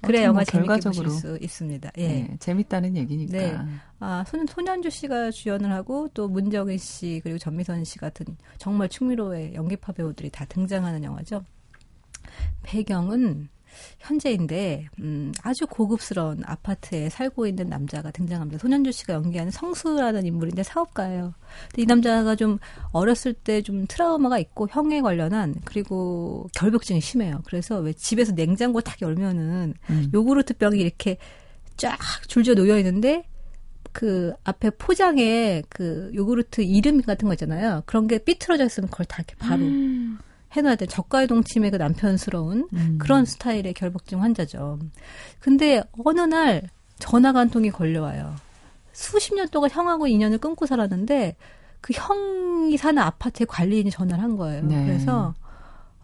그래 0.00 0.18
어쨌든 0.20 0.22
영화 0.24 0.32
뭐 0.32 0.44
결과적으로 0.44 1.10
수 1.10 1.38
있습니다. 1.40 1.92
예. 1.98 2.08
네, 2.08 2.36
재밌다는 2.38 2.96
얘기니까. 2.96 3.38
네. 3.38 3.58
아, 4.00 4.24
손, 4.26 4.46
손현주 4.46 4.90
씨가 4.90 5.30
주연을 5.30 5.72
하고 5.72 6.08
또 6.14 6.28
문정인 6.28 6.78
씨 6.78 7.20
그리고 7.22 7.38
전미선 7.38 7.84
씨 7.84 7.98
같은 7.98 8.26
정말 8.58 8.88
충미로의 8.88 9.54
연기파 9.54 9.92
배우들이 9.92 10.30
다 10.30 10.44
등장하는 10.46 11.04
영화죠. 11.04 11.44
배경은 12.62 13.48
현재인데 13.98 14.88
음, 15.00 15.32
아주 15.42 15.66
고급스러운 15.66 16.42
아파트에 16.46 17.10
살고 17.10 17.46
있는 17.46 17.66
남자가 17.66 18.10
등장합니다. 18.10 18.58
손현주 18.58 18.92
씨가 18.92 19.14
연기하는 19.14 19.50
성수라는 19.50 20.24
인물인데 20.24 20.62
사업가예요. 20.62 21.34
근데 21.70 21.82
이 21.82 21.86
남자가 21.86 22.36
좀 22.36 22.58
어렸을 22.92 23.34
때 23.34 23.66
좀 23.66 23.84
트라우마가 23.88 24.38
있고 24.38 24.68
형에 24.70 25.00
관련한 25.00 25.56
그리고 25.64 26.46
결벽증이 26.54 27.00
심해요. 27.00 27.42
그래서 27.46 27.80
왜 27.80 27.92
집에서 27.92 28.32
냉장고 28.32 28.80
딱 28.80 29.02
열면은 29.02 29.74
음. 29.90 30.10
요구르트 30.14 30.54
병이 30.54 30.78
이렇게 30.78 31.18
쫙 31.76 31.98
줄지어 32.28 32.54
놓여 32.54 32.78
있는데 32.78 33.24
그 33.92 34.34
앞에 34.44 34.70
포장에 34.70 35.62
그 35.68 36.12
요구르트 36.14 36.60
이름 36.60 37.02
같은 37.02 37.26
거 37.26 37.34
있잖아요. 37.34 37.82
그런 37.86 38.06
게 38.06 38.18
삐뚤어져 38.18 38.66
있으면 38.66 38.88
그걸 38.88 39.06
다 39.06 39.16
이렇게 39.18 39.34
바로 39.36 39.64
해놔야 40.56 40.76
돼. 40.76 40.86
저가의 40.86 41.26
동침의 41.26 41.70
그 41.70 41.76
남편스러운 41.76 42.68
음. 42.72 42.98
그런 42.98 43.24
스타일의 43.24 43.74
결벽증 43.74 44.22
환자죠. 44.22 44.78
근데 45.38 45.82
어느 46.04 46.20
날 46.20 46.62
전화가 46.98 47.40
한 47.40 47.50
통이 47.50 47.70
걸려와요. 47.70 48.34
수십 48.92 49.34
년 49.34 49.48
동안 49.48 49.70
형하고 49.70 50.06
인연을 50.06 50.38
끊고 50.38 50.66
살았는데 50.66 51.36
그 51.80 51.92
형이 51.94 52.76
사는 52.78 53.00
아파트에 53.00 53.46
관리인이 53.46 53.90
전화를 53.90 54.24
한 54.24 54.36
거예요. 54.36 54.62
네. 54.62 54.84
그래서 54.86 55.34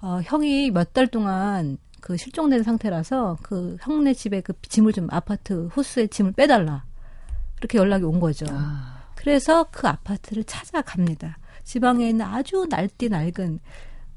어, 0.00 0.20
형이 0.22 0.70
몇 0.70 0.92
달 0.92 1.06
동안 1.06 1.78
그 2.00 2.16
실종된 2.16 2.62
상태라서 2.64 3.38
그 3.42 3.76
형네 3.80 4.14
집에 4.14 4.40
그 4.40 4.52
짐을 4.68 4.92
좀 4.92 5.08
아파트 5.10 5.68
호수에 5.68 6.08
짐을 6.08 6.32
빼달라. 6.32 6.84
이렇게 7.58 7.78
연락이 7.78 8.04
온 8.04 8.18
거죠. 8.18 8.44
아, 8.50 9.04
그래서 9.14 9.66
그 9.70 9.86
아파트를 9.86 10.42
찾아갑니다. 10.44 11.38
지방에 11.62 12.08
있는 12.08 12.26
아주 12.26 12.66
날뛰 12.68 13.08
낡은 13.08 13.60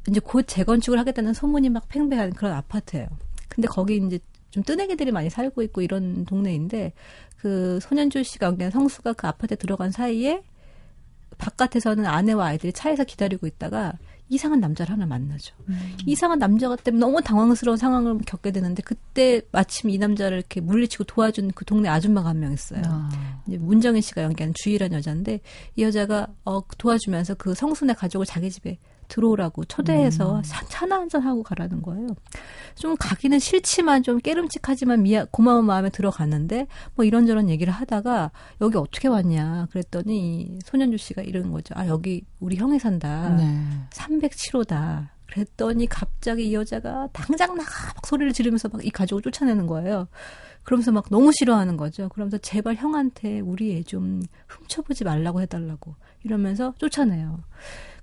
이제 0.09 0.19
곧 0.19 0.43
재건축을 0.47 0.99
하겠다는 0.99 1.33
소문이 1.33 1.69
막 1.69 1.87
팽배한 1.89 2.33
그런 2.33 2.53
아파트예요. 2.53 3.07
근데 3.49 3.67
거기 3.67 3.97
이제 3.97 4.19
좀 4.51 4.63
뜨내기들이 4.63 5.11
많이 5.11 5.29
살고 5.29 5.61
있고 5.63 5.81
이런 5.81 6.25
동네인데 6.25 6.93
그 7.37 7.79
손현주 7.81 8.23
씨가 8.23 8.47
연기한 8.47 8.71
성수가 8.71 9.13
그 9.13 9.27
아파트에 9.27 9.57
들어간 9.57 9.91
사이에 9.91 10.43
바깥에서는 11.37 12.05
아내와 12.05 12.47
아이들이 12.47 12.71
차에서 12.71 13.03
기다리고 13.03 13.45
있다가 13.47 13.93
이상한 14.29 14.59
남자를 14.59 14.93
하나 14.93 15.05
만나죠. 15.05 15.53
이상한 16.07 16.39
남자가 16.39 16.75
때문에 16.77 16.99
너무 16.99 17.21
당황스러운 17.21 17.77
상황을 17.77 18.19
겪게 18.25 18.51
되는데 18.51 18.81
그때 18.81 19.41
마침 19.51 19.89
이 19.91 19.97
남자를 19.99 20.37
이렇게 20.39 20.61
물리치고 20.61 21.03
도와준 21.03 21.51
그 21.53 21.63
동네 21.65 21.89
아줌마가 21.89 22.29
한 22.29 22.39
명 22.39 22.51
있어요. 22.51 22.81
아, 22.85 23.09
이제 23.47 23.57
문정인 23.57 24.01
씨가 24.01 24.23
연기한 24.23 24.53
주희라는 24.55 24.97
여자인데 24.97 25.41
이 25.75 25.83
여자가 25.83 26.27
어, 26.43 26.61
도와주면서 26.77 27.35
그 27.35 27.53
성순의 27.53 27.95
가족을 27.95 28.25
자기 28.25 28.49
집에 28.49 28.79
들어오라고 29.07 29.65
초대해서 29.65 30.41
차- 30.43 30.65
차나 30.65 30.95
한잔 30.97 31.21
하고 31.21 31.43
가라는 31.43 31.81
거예요. 31.81 32.07
좀 32.75 32.95
가기는 32.97 33.39
싫지만 33.39 34.03
좀 34.03 34.19
깨름칙하지만 34.19 35.03
미안 35.03 35.27
고마운 35.31 35.65
마음에 35.65 35.89
들어갔는데 35.89 36.67
뭐 36.95 37.05
이런저런 37.05 37.49
얘기를 37.49 37.71
하다가 37.73 38.31
여기 38.61 38.77
어떻게 38.77 39.07
왔냐 39.07 39.67
그랬더니 39.71 40.41
이 40.41 40.59
손현주 40.65 40.97
씨가 40.97 41.21
이러는 41.21 41.51
거죠. 41.51 41.73
아 41.77 41.87
여기 41.87 42.25
우리 42.39 42.55
형이 42.57 42.79
산다. 42.79 43.29
네. 43.29 43.59
307호다. 43.91 45.09
그랬더니 45.27 45.87
갑자기 45.87 46.49
이 46.49 46.53
여자가 46.53 47.09
당장 47.11 47.55
나가 47.55 47.87
막 47.95 48.05
소리를 48.05 48.31
지르면서 48.33 48.69
막 48.69 48.83
이 48.85 48.89
가족을 48.89 49.21
쫓아내는 49.23 49.65
거예요. 49.67 50.07
그러면서 50.63 50.91
막 50.91 51.05
너무 51.09 51.31
싫어하는 51.31 51.77
거죠. 51.77 52.09
그러면서 52.09 52.37
제발 52.37 52.75
형한테 52.75 53.39
우리 53.39 53.75
애 53.75 53.83
좀 53.83 54.21
훔쳐보지 54.47 55.03
말라고 55.03 55.41
해달라고 55.41 55.95
이러면서 56.23 56.73
쫓아내요. 56.77 57.43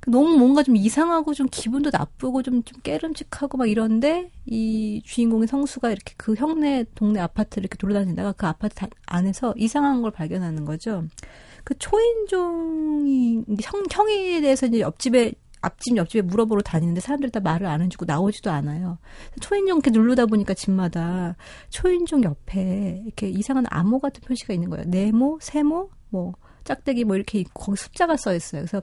그 0.02 0.10
너무 0.10 0.36
뭔가 0.36 0.64
좀 0.64 0.74
이상하고 0.74 1.32
좀 1.32 1.46
기분도 1.48 1.90
나쁘고 1.92 2.42
좀, 2.42 2.64
좀 2.64 2.80
깨름직하고 2.82 3.56
막 3.56 3.70
이런데 3.70 4.32
이 4.46 5.00
주인공의 5.04 5.46
성수가 5.46 5.92
이렇게 5.92 6.14
그 6.16 6.34
형네 6.34 6.86
동네 6.96 7.20
아파트를 7.20 7.62
이렇게 7.62 7.78
돌아다니다가 7.78 8.32
그 8.32 8.46
아파트 8.48 8.86
안에서 9.06 9.54
이상한 9.56 10.02
걸 10.02 10.10
발견하는 10.10 10.64
거죠. 10.64 11.04
그 11.62 11.78
초인종이 11.78 13.44
형, 13.62 13.84
형에 13.88 14.40
대해서 14.40 14.66
이제 14.66 14.80
옆집에 14.80 15.34
앞집 15.60 15.96
옆집에 15.96 16.22
물어보러 16.22 16.62
다니는데 16.62 17.00
사람들이 17.00 17.30
다 17.30 17.38
말을 17.38 17.68
안 17.68 17.80
해주고 17.82 18.04
나오지도 18.04 18.50
않아요. 18.50 18.98
초인종 19.40 19.76
이렇게 19.76 19.92
누르다 19.92 20.26
보니까 20.26 20.54
집마다 20.54 21.36
초인종 21.70 22.24
옆에 22.24 23.02
이렇게 23.04 23.28
이상한 23.28 23.66
암호 23.70 24.00
같은 24.00 24.20
표시가 24.26 24.52
있는 24.52 24.68
거예요. 24.68 24.84
네모, 24.88 25.38
세모, 25.40 25.90
뭐 26.10 26.34
짝대기 26.64 27.04
뭐 27.04 27.16
이렇게 27.16 27.38
있고 27.40 27.64
거기 27.64 27.78
숫자가 27.78 28.16
써 28.16 28.34
있어요. 28.34 28.62
그래서 28.62 28.82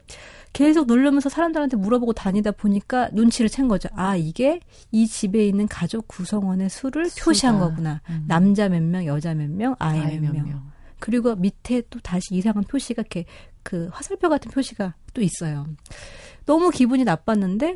계속 0.54 0.88
누르면서 0.88 1.30
사람들한테 1.30 1.78
물어보고 1.78 2.14
다니다 2.14 2.52
보니까 2.52 3.10
눈치를 3.14 3.50
챈 3.50 3.68
거죠. 3.70 3.90
아 3.94 4.16
이게 4.16 4.60
이 4.92 5.08
집에 5.08 5.48
있는 5.48 5.68
가족 5.68 6.08
구성원의 6.08 6.70
수를 6.70 7.10
수가. 7.10 7.26
표시한 7.26 7.60
거구나. 7.60 8.02
음. 8.10 8.26
남자 8.28 8.70
몇 8.70 8.82
명, 8.84 9.06
여자 9.06 9.34
몇 9.34 9.50
명, 9.50 9.76
아이, 9.80 10.00
아이 10.00 10.20
몇 10.20 10.34
명. 10.34 10.48
명. 10.48 10.72
그리고 11.00 11.36
밑에 11.36 11.82
또 11.90 12.00
다시 12.00 12.28
이상한 12.32 12.64
표시가 12.64 13.02
이렇게 13.02 13.26
그 13.64 13.90
화살표 13.92 14.30
같은 14.30 14.52
표시가 14.52 14.96
또 15.14 15.22
있어요. 15.22 15.66
너무 16.46 16.70
기분이 16.72 17.04
나빴는데 17.04 17.76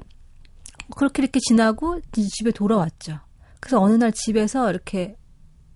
그렇게 0.96 1.24
이렇게 1.24 1.40
지나고 1.40 2.02
집에 2.12 2.52
돌아왔죠. 2.52 3.20
그래서 3.60 3.80
어느 3.82 3.94
날 3.94 4.12
집에서 4.12 4.70
이렇게 4.70 5.16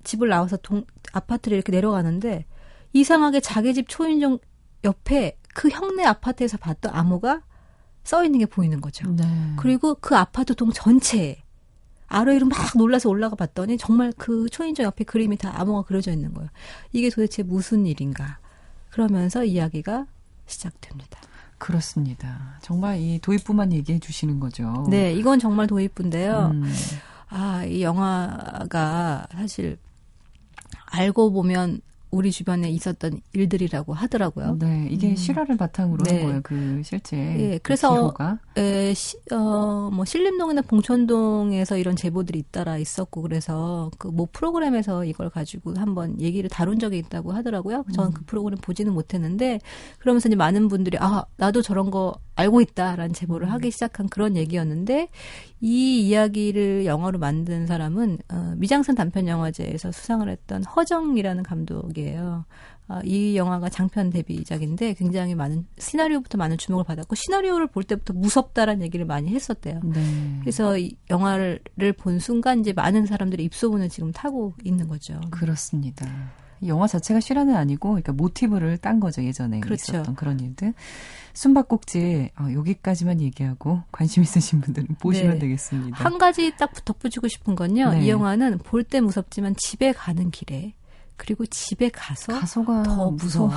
집을 0.03 0.29
나와서 0.29 0.57
동, 0.57 0.83
아파트를 1.13 1.55
이렇게 1.55 1.71
내려가는데 1.71 2.45
이상하게 2.93 3.39
자기 3.39 3.73
집 3.73 3.87
초인종 3.87 4.39
옆에 4.83 5.37
그 5.53 5.69
형네 5.69 6.05
아파트에서 6.05 6.57
봤던 6.57 6.93
암호가 6.93 7.41
써 8.03 8.23
있는 8.23 8.39
게 8.39 8.45
보이는 8.45 8.79
거죠. 8.79 9.09
네. 9.11 9.23
그리고 9.57 9.95
그 9.95 10.15
아파트 10.15 10.55
동 10.55 10.71
전체에 10.71 11.43
아로이로 12.07 12.47
막 12.47 12.57
놀라서 12.77 13.09
올라가 13.09 13.35
봤더니 13.35 13.77
정말 13.77 14.13
그 14.17 14.47
초인종 14.49 14.85
옆에 14.85 15.03
그림이 15.03 15.37
다 15.37 15.59
암호가 15.59 15.83
그려져 15.83 16.11
있는 16.11 16.33
거예요. 16.33 16.49
이게 16.93 17.09
도대체 17.09 17.43
무슨 17.43 17.85
일인가? 17.85 18.39
그러면서 18.89 19.43
이야기가 19.43 20.05
시작됩니다. 20.45 21.19
그렇습니다. 21.57 22.59
정말 22.61 22.99
이 22.99 23.19
도입부만 23.19 23.73
얘기해 23.73 23.99
주시는 23.99 24.39
거죠. 24.39 24.85
네, 24.89 25.13
이건 25.13 25.39
정말 25.39 25.67
도입부인데요. 25.67 26.51
음. 26.53 26.71
아, 27.29 27.65
이 27.65 27.81
영화가 27.81 29.27
사실 29.31 29.77
알고 30.85 31.33
보면 31.33 31.81
우리 32.17 32.31
주변에 32.31 32.69
있었던 32.69 33.21
일들이라고 33.33 33.93
하더라고요. 33.93 34.57
네, 34.59 34.87
이게 34.91 35.11
음. 35.11 35.15
실화를 35.15 35.55
바탕으로 35.55 36.03
네. 36.03 36.17
한 36.17 36.25
거예요. 36.25 36.41
그 36.43 36.81
실제. 36.83 37.15
예, 37.17 37.51
그 37.57 37.63
그래서 37.63 38.13
에, 38.57 38.93
시, 38.93 39.17
어, 39.31 39.89
뭐 39.93 40.03
신림동이나 40.03 40.63
봉천동에서 40.63 41.77
이런 41.77 41.95
제보들이 41.95 42.39
잇따라 42.39 42.77
있었고 42.77 43.21
그래서 43.21 43.89
그 43.97 44.17
뭐 44.17 44.27
프로그램에서 44.31 45.05
이걸 45.05 45.29
가지고 45.29 45.75
한번 45.77 46.19
얘기를 46.19 46.49
다룬 46.49 46.79
적이 46.79 46.97
있다고 46.97 47.33
하더라고요. 47.33 47.85
저는 47.93 48.11
그 48.11 48.17
음. 48.17 48.17
그 48.17 48.25
프로그램 48.25 48.57
보지는 48.59 48.93
못했는데 48.93 49.59
그러면서 49.99 50.27
이제 50.27 50.35
많은 50.35 50.67
분들이 50.69 50.97
아 50.99 51.23
나도 51.37 51.61
저런 51.61 51.91
거 51.91 52.15
알고 52.35 52.61
있다라는 52.61 53.13
제보를 53.13 53.51
하기 53.51 53.69
시작한 53.71 54.09
그런 54.09 54.35
얘기였는데 54.35 55.09
이 55.59 56.07
이야기를 56.07 56.85
영화로 56.85 57.17
만든 57.17 57.65
사람은 57.65 58.19
어, 58.31 58.53
미장선 58.57 58.95
단편 58.95 59.27
영화제에서 59.27 59.91
수상을 59.91 60.27
했던 60.29 60.63
허정이라는 60.63 61.43
감독이에요. 61.43 62.45
어, 62.89 62.99
이 63.03 63.35
영화가 63.35 63.69
장편 63.69 64.11
데뷔작인데 64.11 64.93
굉장히 64.93 65.35
많은 65.35 65.65
시나리오부터 65.77 66.37
많은 66.37 66.57
주목을 66.57 66.85
받았고 66.85 67.15
시나리오를 67.15 67.67
볼 67.67 67.83
때부터 67.83 68.13
무섭다라는 68.13 68.81
얘기를 68.83 69.05
많이 69.05 69.29
했었대요. 69.33 69.81
네. 69.83 70.37
그래서 70.41 70.77
이 70.77 70.95
영화를 71.09 71.59
본 71.97 72.19
순간 72.19 72.59
이제 72.59 72.71
많은 72.71 73.05
사람들이 73.05 73.43
입소문을 73.45 73.89
지금 73.89 74.11
타고 74.11 74.53
있는 74.63 74.87
거죠. 74.87 75.19
그렇습니다. 75.31 76.05
영화 76.65 76.87
자체가 76.87 77.19
실화는 77.19 77.55
아니고, 77.55 77.89
그러니까 77.89 78.13
모티브를 78.13 78.77
딴 78.77 78.99
거죠 78.99 79.23
예전에 79.23 79.59
그렇죠. 79.59 79.93
있었던 79.93 80.15
그런 80.15 80.39
일들. 80.39 80.73
숨바꼭질 81.33 82.31
어, 82.39 82.47
여기까지만 82.51 83.21
얘기하고 83.21 83.83
관심 83.91 84.23
있으신 84.23 84.59
분들은 84.61 84.87
보시면 84.99 85.33
네. 85.33 85.39
되겠습니다. 85.39 86.03
한 86.03 86.17
가지 86.17 86.51
딱 86.57 86.83
덧붙이고 86.83 87.27
싶은 87.27 87.55
건요. 87.55 87.91
네. 87.91 88.05
이 88.05 88.09
영화는 88.09 88.57
볼 88.59 88.83
때 88.83 89.01
무섭지만 89.01 89.55
집에 89.55 89.91
가는 89.91 90.31
길에 90.31 90.73
그리고 91.15 91.45
집에 91.45 91.89
가서 91.89 92.39
가서가 92.39 92.83
더 92.83 93.11
무서워. 93.11 93.51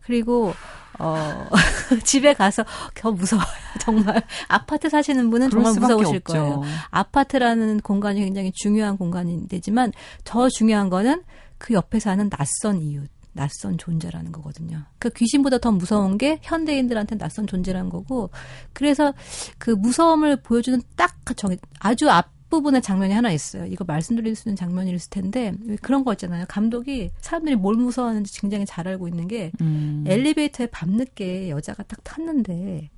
그리고 0.00 0.54
어 0.98 1.48
집에 2.04 2.34
가서 2.34 2.64
더 2.94 3.12
무서워요. 3.12 3.46
정말 3.80 4.22
아파트 4.48 4.88
사시는 4.88 5.30
분은 5.30 5.50
정말 5.50 5.72
무서우실 5.74 6.16
없죠. 6.16 6.32
거예요. 6.32 6.62
아파트라는 6.90 7.80
공간이 7.80 8.20
굉장히 8.20 8.52
중요한 8.52 8.96
공간이 8.96 9.46
되지만 9.48 9.92
더 10.24 10.48
중요한 10.48 10.88
거는 10.90 11.22
그 11.58 11.74
옆에 11.74 11.98
사는 12.00 12.28
낯선 12.28 12.80
이웃. 12.80 13.08
낯선 13.34 13.78
존재라는 13.78 14.32
거거든요. 14.32 14.82
그 14.98 15.10
귀신보다 15.10 15.58
더 15.58 15.70
무서운 15.70 16.18
게 16.18 16.40
현대인들한테 16.42 17.18
낯선 17.18 17.46
존재라는 17.46 17.88
거고, 17.88 18.30
그래서 18.72 19.14
그 19.58 19.70
무서움을 19.70 20.42
보여주는 20.42 20.80
딱 20.96 21.14
정해, 21.36 21.56
아주 21.78 22.10
앞 22.10 22.32
부분의 22.50 22.82
장면이 22.82 23.12
하나 23.12 23.30
있어요. 23.30 23.66
이거 23.66 23.84
말씀드릴 23.84 24.34
수 24.34 24.48
있는 24.48 24.56
있을 24.94 25.10
텐데 25.10 25.52
그런 25.82 26.04
거 26.04 26.12
있잖아요. 26.12 26.46
감독이 26.48 27.10
사람들이 27.20 27.56
뭘 27.56 27.76
무서워하는지 27.76 28.40
굉장히 28.40 28.64
잘 28.66 28.88
알고 28.88 29.06
있는 29.08 29.28
게 29.28 29.52
음. 29.60 30.04
엘리베이터에 30.06 30.66
밤늦게 30.68 31.50
여자가 31.50 31.82
딱 31.82 32.02
탔는데 32.04 32.90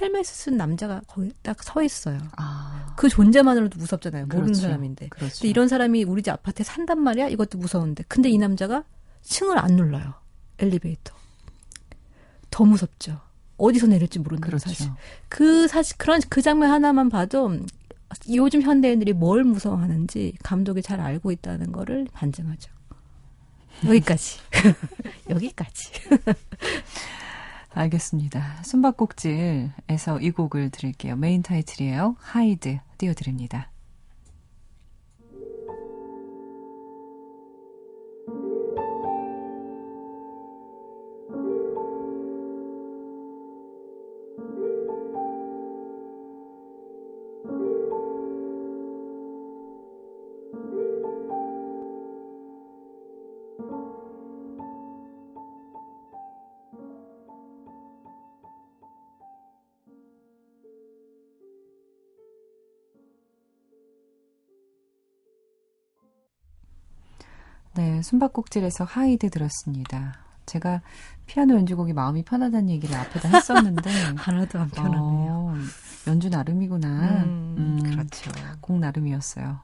헬멧을 0.00 0.24
쓴 0.24 0.56
남자가 0.56 1.02
거기 1.06 1.32
딱 1.42 1.62
서 1.62 1.82
있어요. 1.82 2.18
아. 2.36 2.94
그 2.96 3.08
존재만으로도 3.08 3.78
무섭잖아요. 3.78 4.26
모르는 4.26 4.44
그렇죠. 4.46 4.62
사람인데. 4.62 5.08
그렇죠. 5.08 5.34
근데 5.38 5.48
이런 5.48 5.68
사람이 5.68 6.04
우리 6.04 6.22
집 6.22 6.30
아파트에 6.30 6.64
산단 6.64 7.00
말이야? 7.00 7.28
이것도 7.28 7.58
무서운데. 7.58 8.04
근데 8.08 8.28
이 8.28 8.38
남자가 8.38 8.84
층을 9.22 9.58
안 9.58 9.74
눌러요. 9.76 10.14
엘리베이터. 10.58 11.14
더 12.50 12.64
무섭죠. 12.64 13.20
어디서 13.56 13.86
내릴지 13.88 14.18
모르는 14.18 14.40
그렇죠. 14.40 14.68
사실. 14.68 14.90
그 15.28 15.66
사실 15.68 15.96
그런 15.98 16.20
그 16.28 16.40
장면 16.42 16.70
하나만 16.70 17.08
봐도 17.08 17.58
요즘 18.30 18.62
현대인들이 18.62 19.12
뭘 19.12 19.44
무서워하는지 19.44 20.34
감독이 20.42 20.82
잘 20.82 21.00
알고 21.00 21.30
있다는 21.32 21.72
거를 21.72 22.06
반증하죠. 22.12 22.72
여기까지. 23.86 24.40
여기까지. 25.30 25.92
알겠습니다. 27.72 28.62
숨바꼭질에서 28.64 30.20
이 30.20 30.30
곡을 30.32 30.70
드릴게요. 30.70 31.16
메인 31.16 31.42
타이틀이에요. 31.42 32.16
하이드 32.18 32.78
띄워드립니다. 32.98 33.70
네, 68.00 68.02
숨바꼭질에서 68.02 68.84
하이드 68.84 69.28
들었습니다. 69.28 70.14
제가 70.46 70.80
피아노 71.26 71.54
연주곡이 71.56 71.92
마음이 71.92 72.22
편하다는 72.24 72.70
얘기를 72.70 72.96
앞에다 72.96 73.28
했었는데 73.28 73.90
하나도 74.16 74.58
안 74.58 74.70
편하네요. 74.70 75.54
어, 75.54 75.54
연주 76.06 76.30
나름이구나. 76.30 76.88
음, 77.24 77.54
음, 77.58 77.82
그렇죠. 77.82 78.30
곡 78.62 78.78
나름이었어요. 78.78 79.58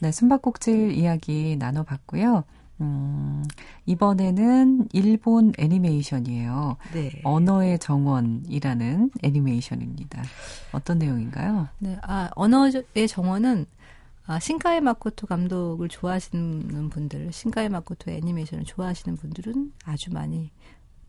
네, 0.00 0.10
숨바꼭질 0.10 0.90
이야기 0.94 1.54
나눠봤고요. 1.60 2.42
음, 2.80 3.44
이번에는 3.86 4.88
일본 4.92 5.52
애니메이션이에요. 5.56 6.76
네. 6.92 7.20
언어의 7.22 7.78
정원이라는 7.78 9.12
애니메이션입니다. 9.22 10.24
어떤 10.72 10.98
내용인가요? 10.98 11.68
네, 11.78 11.96
아, 12.02 12.30
언어의 12.34 13.06
정원은 13.08 13.66
아, 14.30 14.38
신카이 14.38 14.80
마코토 14.80 15.26
감독을 15.26 15.88
좋아하시는 15.88 16.88
분들, 16.90 17.32
신카이 17.32 17.68
마코토 17.68 18.12
애니메이션을 18.12 18.64
좋아하시는 18.64 19.16
분들은 19.16 19.72
아주 19.84 20.12
많이 20.12 20.52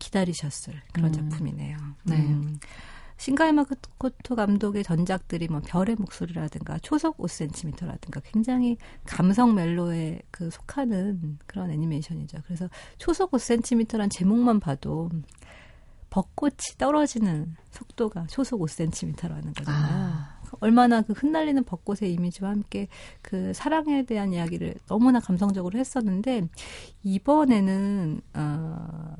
기다리셨을 0.00 0.74
그런 0.92 1.14
음. 1.14 1.30
작품이네요. 1.30 1.76
네. 2.02 2.16
음. 2.16 2.58
신가이 3.18 3.52
마코토 3.52 4.34
감독의 4.34 4.82
전작들이 4.82 5.46
뭐 5.46 5.60
별의 5.64 5.94
목소리라든가 5.94 6.80
초속 6.80 7.18
5cm라든가 7.18 8.20
굉장히 8.24 8.76
감성 9.06 9.54
멜로에 9.54 10.22
그 10.32 10.50
속하는 10.50 11.38
그런 11.46 11.70
애니메이션이죠. 11.70 12.38
그래서 12.44 12.68
초속 12.98 13.30
5cm란 13.30 14.10
제목만 14.10 14.58
봐도 14.58 15.08
벚꽃이 16.10 16.74
떨어지는 16.76 17.54
속도가 17.70 18.26
초속 18.26 18.62
5cm라는 18.62 19.56
거잖아요. 19.56 19.94
아. 19.94 20.31
얼마나 20.60 21.02
그 21.02 21.12
흩날리는 21.12 21.64
벚꽃의 21.64 22.12
이미지와 22.12 22.50
함께 22.50 22.88
그 23.22 23.52
사랑에 23.52 24.04
대한 24.04 24.32
이야기를 24.32 24.74
너무나 24.86 25.20
감성적으로 25.20 25.78
했었는데 25.78 26.48
이번에는 27.02 28.20
어 28.34 29.16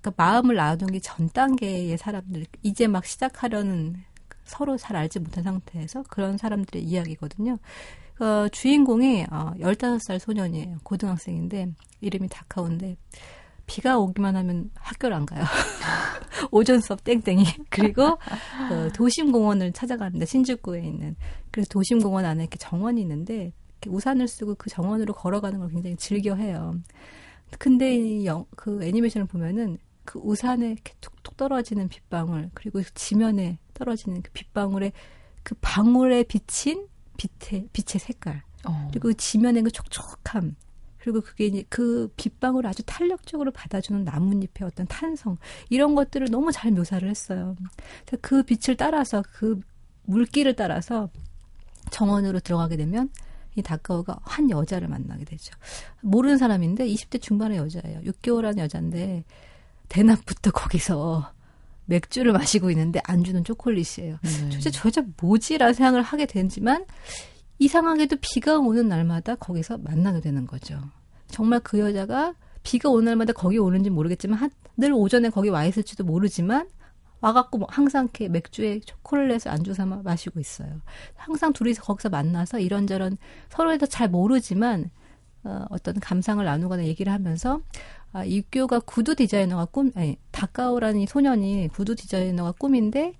그러니까 0.00 0.12
마음을 0.16 0.56
나누기 0.56 1.00
전 1.00 1.28
단계의 1.28 1.98
사람들 1.98 2.46
이제 2.62 2.86
막 2.86 3.04
시작하려는 3.04 3.96
서로 4.44 4.76
잘 4.76 4.96
알지 4.96 5.20
못한 5.20 5.44
상태에서 5.44 6.04
그런 6.08 6.38
사람들의 6.38 6.82
이야기거든요. 6.82 7.58
어, 8.20 8.48
주인공이 8.48 9.26
어, 9.30 9.52
15살 9.58 10.18
소년이에요. 10.18 10.78
고등학생인데 10.82 11.72
이름이 12.00 12.28
다카오인데 12.28 12.96
비가 13.68 13.98
오기만 13.98 14.34
하면 14.34 14.70
학교를 14.74 15.14
안 15.14 15.26
가요. 15.26 15.44
오전 16.50 16.80
수업 16.80 17.04
땡땡이. 17.04 17.44
그리고 17.70 18.18
그 18.68 18.90
도심공원을 18.94 19.72
찾아가는데 19.72 20.24
신주쿠에 20.26 20.80
있는 20.80 21.14
그래서 21.52 21.68
도심공원 21.70 22.24
안에 22.24 22.44
이렇게 22.44 22.56
정원이 22.58 23.00
있는데 23.02 23.52
이렇게 23.80 23.90
우산을 23.90 24.26
쓰고 24.26 24.56
그 24.56 24.70
정원으로 24.70 25.12
걸어가는 25.12 25.60
걸 25.60 25.68
굉장히 25.68 25.96
즐겨해요. 25.96 26.80
근데 27.58 27.94
이 27.94 28.26
영, 28.26 28.46
그 28.56 28.82
애니메이션을 28.82 29.26
보면은 29.26 29.78
그 30.04 30.18
우산에 30.18 30.72
이렇게 30.72 30.94
툭툭 31.00 31.36
떨어지는 31.36 31.88
빗방울 31.88 32.50
그리고 32.54 32.82
지면에 32.94 33.58
떨어지는 33.74 34.22
그 34.22 34.30
빗방울에 34.32 34.92
그 35.42 35.54
방울에 35.60 36.22
비친 36.22 36.88
빛의 37.18 37.68
빛의 37.72 38.00
색깔 38.00 38.42
어. 38.66 38.88
그리고 38.90 39.12
지면의 39.12 39.62
그 39.62 39.70
촉촉함 39.70 40.56
그리고 40.98 41.20
그게 41.20 41.46
이제 41.46 41.64
그 41.68 42.12
빗방울을 42.16 42.68
아주 42.68 42.82
탄력적으로 42.84 43.50
받아주는 43.50 44.04
나뭇잎의 44.04 44.66
어떤 44.66 44.86
탄성 44.86 45.38
이런 45.70 45.94
것들을 45.94 46.28
너무 46.30 46.52
잘 46.52 46.72
묘사를 46.72 47.08
했어요. 47.08 47.56
그 48.20 48.42
빛을 48.42 48.76
따라서 48.76 49.22
그 49.32 49.60
물길을 50.04 50.56
따라서 50.56 51.08
정원으로 51.90 52.40
들어가게 52.40 52.76
되면 52.76 53.10
이 53.54 53.62
다카오가 53.62 54.18
한 54.22 54.50
여자를 54.50 54.88
만나게 54.88 55.24
되죠. 55.24 55.52
모르는 56.00 56.38
사람인데 56.38 56.86
20대 56.86 57.20
중반의 57.20 57.58
여자예요. 57.58 58.00
6개월 58.00 58.42
한 58.42 58.58
여자인데 58.58 59.24
대낮부터 59.88 60.50
거기서 60.50 61.32
맥주를 61.86 62.32
마시고 62.32 62.70
있는데 62.70 63.00
안주는 63.04 63.42
초콜릿이에요. 63.44 64.18
네. 64.22 64.48
도대체 64.50 64.70
저 64.70 64.88
여자 64.88 65.02
뭐지라는 65.20 65.74
생각을 65.74 66.02
하게 66.02 66.26
되지만 66.26 66.84
이상하게도 67.58 68.16
비가 68.20 68.58
오는 68.58 68.88
날마다 68.88 69.34
거기서 69.34 69.78
만나게 69.78 70.20
되는 70.20 70.46
거죠. 70.46 70.80
정말 71.26 71.60
그 71.60 71.78
여자가 71.80 72.34
비가 72.62 72.88
오는 72.88 73.06
날마다 73.06 73.32
거기 73.32 73.58
오는지 73.58 73.90
모르겠지만 73.90 74.38
한, 74.38 74.50
늘 74.76 74.92
오전에 74.92 75.30
거기 75.30 75.48
와 75.48 75.64
있을지도 75.64 76.04
모르지만 76.04 76.68
와갖고 77.20 77.58
뭐 77.58 77.68
항상 77.70 78.04
이렇게 78.04 78.28
맥주에 78.28 78.80
초콜릿을 78.80 79.48
안주 79.48 79.74
삼아 79.74 80.02
마시고 80.04 80.38
있어요. 80.38 80.80
항상 81.16 81.52
둘이서 81.52 81.82
거기서 81.82 82.10
만나서 82.10 82.60
이런저런 82.60 83.16
서로에 83.48 83.76
대해서 83.76 83.86
잘 83.86 84.08
모르지만 84.08 84.90
어, 85.44 85.64
어떤 85.70 85.98
감상을 85.98 86.44
나누거나 86.44 86.84
얘기를 86.84 87.12
하면서 87.12 87.60
아, 88.12 88.24
이교가 88.24 88.80
구두 88.80 89.14
디자이너가 89.14 89.66
꿈, 89.66 89.92
아니, 89.94 90.16
다카오라는 90.30 91.00
이 91.00 91.06
소년이 91.06 91.68
구두 91.68 91.94
디자이너가 91.94 92.52
꿈인데 92.52 93.14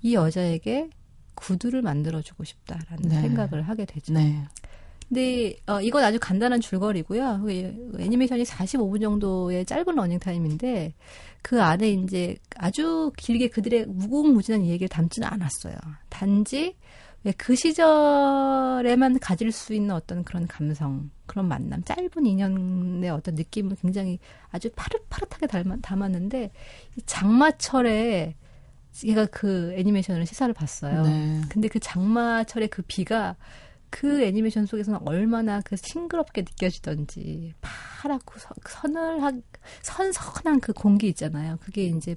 이 0.00 0.14
여자에게 0.14 0.90
구두를 1.34 1.82
만들어주고 1.82 2.44
싶다라는 2.44 3.08
네. 3.08 3.20
생각을 3.20 3.62
하게 3.62 3.84
되죠. 3.84 4.12
네. 4.12 4.44
근데 5.08 5.54
어, 5.66 5.80
이건 5.80 6.04
아주 6.04 6.18
간단한 6.18 6.60
줄거리고요. 6.60 7.42
그 7.42 7.96
애니메이션이 7.98 8.44
45분 8.44 9.00
정도의 9.00 9.66
짧은 9.66 9.94
러닝 9.94 10.18
타임인데 10.18 10.94
그 11.42 11.62
안에 11.62 11.90
이제 11.90 12.36
아주 12.56 13.12
길게 13.18 13.48
그들의 13.48 13.86
무궁무진한 13.86 14.64
얘기를 14.64 14.88
담지는 14.88 15.28
않았어요. 15.28 15.74
단지 16.08 16.76
왜 17.24 17.39
그 17.39 17.54
시절에만 17.54 19.18
가질 19.20 19.52
수 19.52 19.74
있는 19.74 19.94
어떤 19.94 20.24
그런 20.24 20.46
감성, 20.46 21.10
그런 21.26 21.46
만남, 21.46 21.82
짧은 21.84 22.26
인연의 22.26 23.10
어떤 23.10 23.34
느낌을 23.34 23.76
굉장히 23.80 24.18
아주 24.50 24.70
파릇파릇하게 24.74 25.46
담았는데 25.82 26.50
이 26.96 27.02
장마철에 27.06 28.34
제가 28.92 29.26
그 29.26 29.72
애니메이션을 29.76 30.26
시사를 30.26 30.52
봤어요. 30.54 31.02
네. 31.02 31.40
근데 31.48 31.68
그 31.68 31.78
장마철의 31.80 32.68
그 32.68 32.82
비가 32.82 33.36
그 33.90 34.22
애니메이션 34.22 34.64
속에서는 34.66 35.00
얼마나 35.06 35.60
그 35.62 35.76
싱그럽게 35.76 36.42
느껴지던지 36.42 37.52
파랗고 37.60 38.38
서, 38.38 38.48
서늘한 38.66 39.42
선선한 39.82 40.60
그 40.60 40.72
공기 40.72 41.08
있잖아요. 41.08 41.58
그게 41.60 41.84
이제 41.86 42.16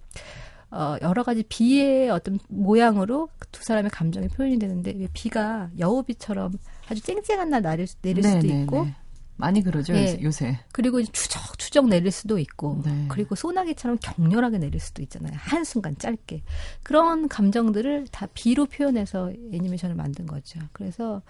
어 0.72 0.96
여러 1.02 1.24
가지 1.24 1.44
비의 1.44 2.10
어떤 2.10 2.40
모양으로 2.50 3.30
그두 3.40 3.62
사람의 3.64 3.92
감정이 3.92 4.28
표현이 4.30 4.58
되는데 4.60 4.94
왜 4.98 5.08
비가 5.14 5.70
여우비처럼 5.78 6.54
아주 6.90 7.02
쨍쨍한 7.02 7.50
날 7.50 7.62
내릴, 7.62 7.88
수- 7.88 7.98
내릴 8.02 8.24
수도 8.24 8.40
네, 8.40 8.62
있고 8.62 8.84
네, 8.84 8.86
네. 8.90 8.96
많이 9.38 9.62
그러죠 9.62 9.94
예. 9.94 10.18
요새-. 10.22 10.60
그리고 10.72 11.00
이제 11.00 11.12
추적 11.12 11.60
추적 11.60 11.88
내릴 11.88 12.12
수도 12.12 12.40
있고 12.40 12.82
네. 12.86 13.06
그리고 13.10 13.36
소나기처럼 13.36 13.98
격렬하게 14.02 14.60
내릴 14.60 14.80
수도 14.80 15.02
있잖아요. 15.02 15.34
한 15.36 15.64
순간 15.64 15.98
짧게. 15.98 16.44
그런 16.84 17.28
감정들을 17.28 18.08
다 18.12 18.28
비로 18.34 18.66
표현해서 18.66 19.32
애니메이션을 19.52 19.96
만든 19.96 20.26
거죠. 20.26 20.60
그래서 20.72 21.22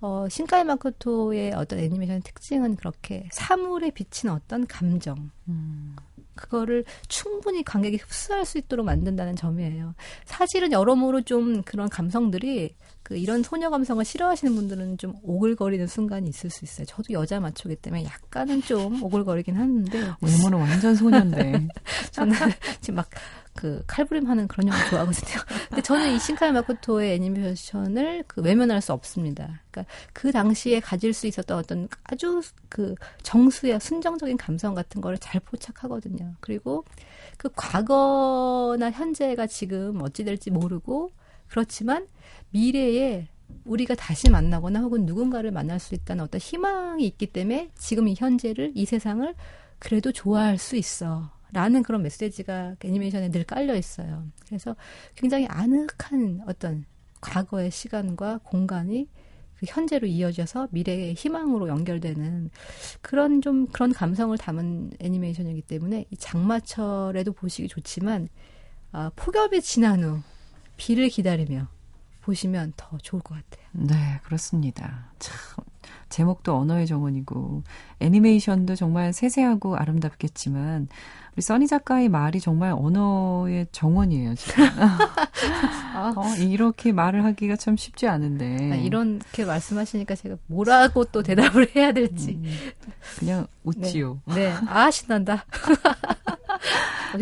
어 0.00 0.26
신카이 0.28 0.64
마코토의 0.64 1.52
어떤 1.52 1.80
애니메이션의 1.80 2.22
특징은 2.22 2.76
그렇게 2.76 3.28
사물에 3.32 3.90
비친 3.90 4.30
어떤 4.30 4.66
감정 4.66 5.30
음. 5.48 5.96
그거를 6.34 6.84
충분히 7.08 7.62
관객이 7.62 7.98
흡수할 7.98 8.46
수 8.46 8.56
있도록 8.56 8.86
만든다는 8.86 9.36
점이에요. 9.36 9.94
사실은 10.24 10.72
여러모로 10.72 11.22
좀 11.22 11.62
그런 11.62 11.90
감성들이 11.90 12.74
그 13.10 13.16
이런 13.16 13.42
소녀 13.42 13.70
감성을 13.70 14.04
싫어하시는 14.04 14.54
분들은 14.54 14.96
좀 14.98 15.14
오글거리는 15.24 15.88
순간이 15.88 16.28
있을 16.28 16.48
수 16.48 16.64
있어요. 16.64 16.86
저도 16.86 17.12
여자 17.12 17.40
마초기 17.40 17.74
때문에 17.74 18.04
약간은 18.04 18.62
좀 18.62 19.02
오글거리긴 19.02 19.56
하는데 19.56 20.12
외모는 20.22 20.58
완전 20.58 20.94
소년데. 20.94 21.66
저는 22.12 22.36
지금 22.80 22.94
막 22.94 23.08
그 23.54 23.82
칼부림 23.86 24.26
하는 24.26 24.48
그런 24.48 24.68
영화 24.68 24.88
좋아하거든요. 24.88 25.38
근데 25.68 25.82
저는 25.82 26.14
이 26.14 26.18
신카이 26.18 26.52
마코토의 26.52 27.14
애니메이션을 27.14 28.24
그 28.26 28.40
외면할 28.42 28.80
수 28.80 28.92
없습니다. 28.92 29.60
그러니까 29.70 29.92
그 30.12 30.32
당시에 30.32 30.80
가질 30.80 31.12
수 31.12 31.26
있었던 31.26 31.58
어떤 31.58 31.88
아주 32.04 32.40
그 32.68 32.94
정수의 33.22 33.80
순정적인 33.80 34.36
감성 34.36 34.74
같은 34.74 35.00
거를 35.00 35.18
잘 35.18 35.40
포착하거든요. 35.40 36.36
그리고 36.40 36.84
그 37.36 37.50
과거나 37.54 38.90
현재가 38.92 39.46
지금 39.46 40.00
어찌 40.00 40.24
될지 40.24 40.50
모르고 40.50 41.10
그렇지만 41.50 42.06
미래에 42.50 43.28
우리가 43.64 43.94
다시 43.94 44.30
만나거나 44.30 44.80
혹은 44.80 45.04
누군가를 45.04 45.50
만날 45.50 45.78
수 45.80 45.94
있다는 45.94 46.24
어떤 46.24 46.40
희망이 46.40 47.04
있기 47.06 47.26
때문에 47.26 47.70
지금 47.76 48.08
이 48.08 48.14
현재를 48.16 48.72
이 48.74 48.86
세상을 48.86 49.34
그래도 49.78 50.12
좋아할 50.12 50.56
수 50.58 50.76
있어. 50.76 51.30
라는 51.52 51.82
그런 51.82 52.02
메시지가 52.02 52.76
애니메이션에 52.84 53.30
늘 53.30 53.42
깔려 53.42 53.74
있어요. 53.74 54.24
그래서 54.46 54.76
굉장히 55.16 55.46
아늑한 55.46 56.44
어떤 56.46 56.84
과거의 57.20 57.72
시간과 57.72 58.38
공간이 58.44 59.08
그 59.56 59.66
현재로 59.68 60.06
이어져서 60.06 60.68
미래의 60.70 61.14
희망으로 61.14 61.66
연결되는 61.66 62.50
그런 63.02 63.42
좀 63.42 63.66
그런 63.66 63.92
감성을 63.92 64.36
담은 64.38 64.92
애니메이션이기 65.00 65.62
때문에 65.62 66.06
이 66.10 66.16
장마철에도 66.16 67.32
보시기 67.32 67.66
좋지만 67.66 68.28
아, 68.92 69.10
폭염이 69.16 69.60
지난 69.60 70.04
후 70.04 70.20
비를 70.80 71.10
기다리며 71.10 71.66
보시면 72.22 72.72
더 72.74 72.96
좋을 73.02 73.20
것 73.20 73.34
같아요. 73.34 73.66
네, 73.72 74.18
그렇습니다. 74.22 75.10
참 75.18 75.36
제목도 76.08 76.56
언어의 76.56 76.86
정원이고 76.86 77.62
애니메이션도 78.00 78.76
정말 78.76 79.12
세세하고 79.12 79.76
아름답겠지만 79.76 80.88
우리 81.34 81.42
써니 81.42 81.66
작가의 81.66 82.08
말이 82.08 82.40
정말 82.40 82.72
언어의 82.72 83.66
정원이에요, 83.72 84.34
진짜. 84.36 84.62
어, 86.16 86.34
이렇게 86.38 86.92
말을 86.92 87.24
하기가 87.24 87.56
참 87.56 87.76
쉽지 87.76 88.08
않은데. 88.08 88.72
아, 88.72 88.76
이렇게 88.76 89.44
말씀하시니까 89.44 90.14
제가 90.14 90.36
뭐라고 90.46 91.04
또 91.04 91.22
대답을 91.22 91.76
해야 91.76 91.92
될지. 91.92 92.30
음, 92.30 92.50
그냥 93.18 93.46
웃지요. 93.64 94.22
네. 94.34 94.54
아, 94.66 94.90
신난다. 94.90 95.44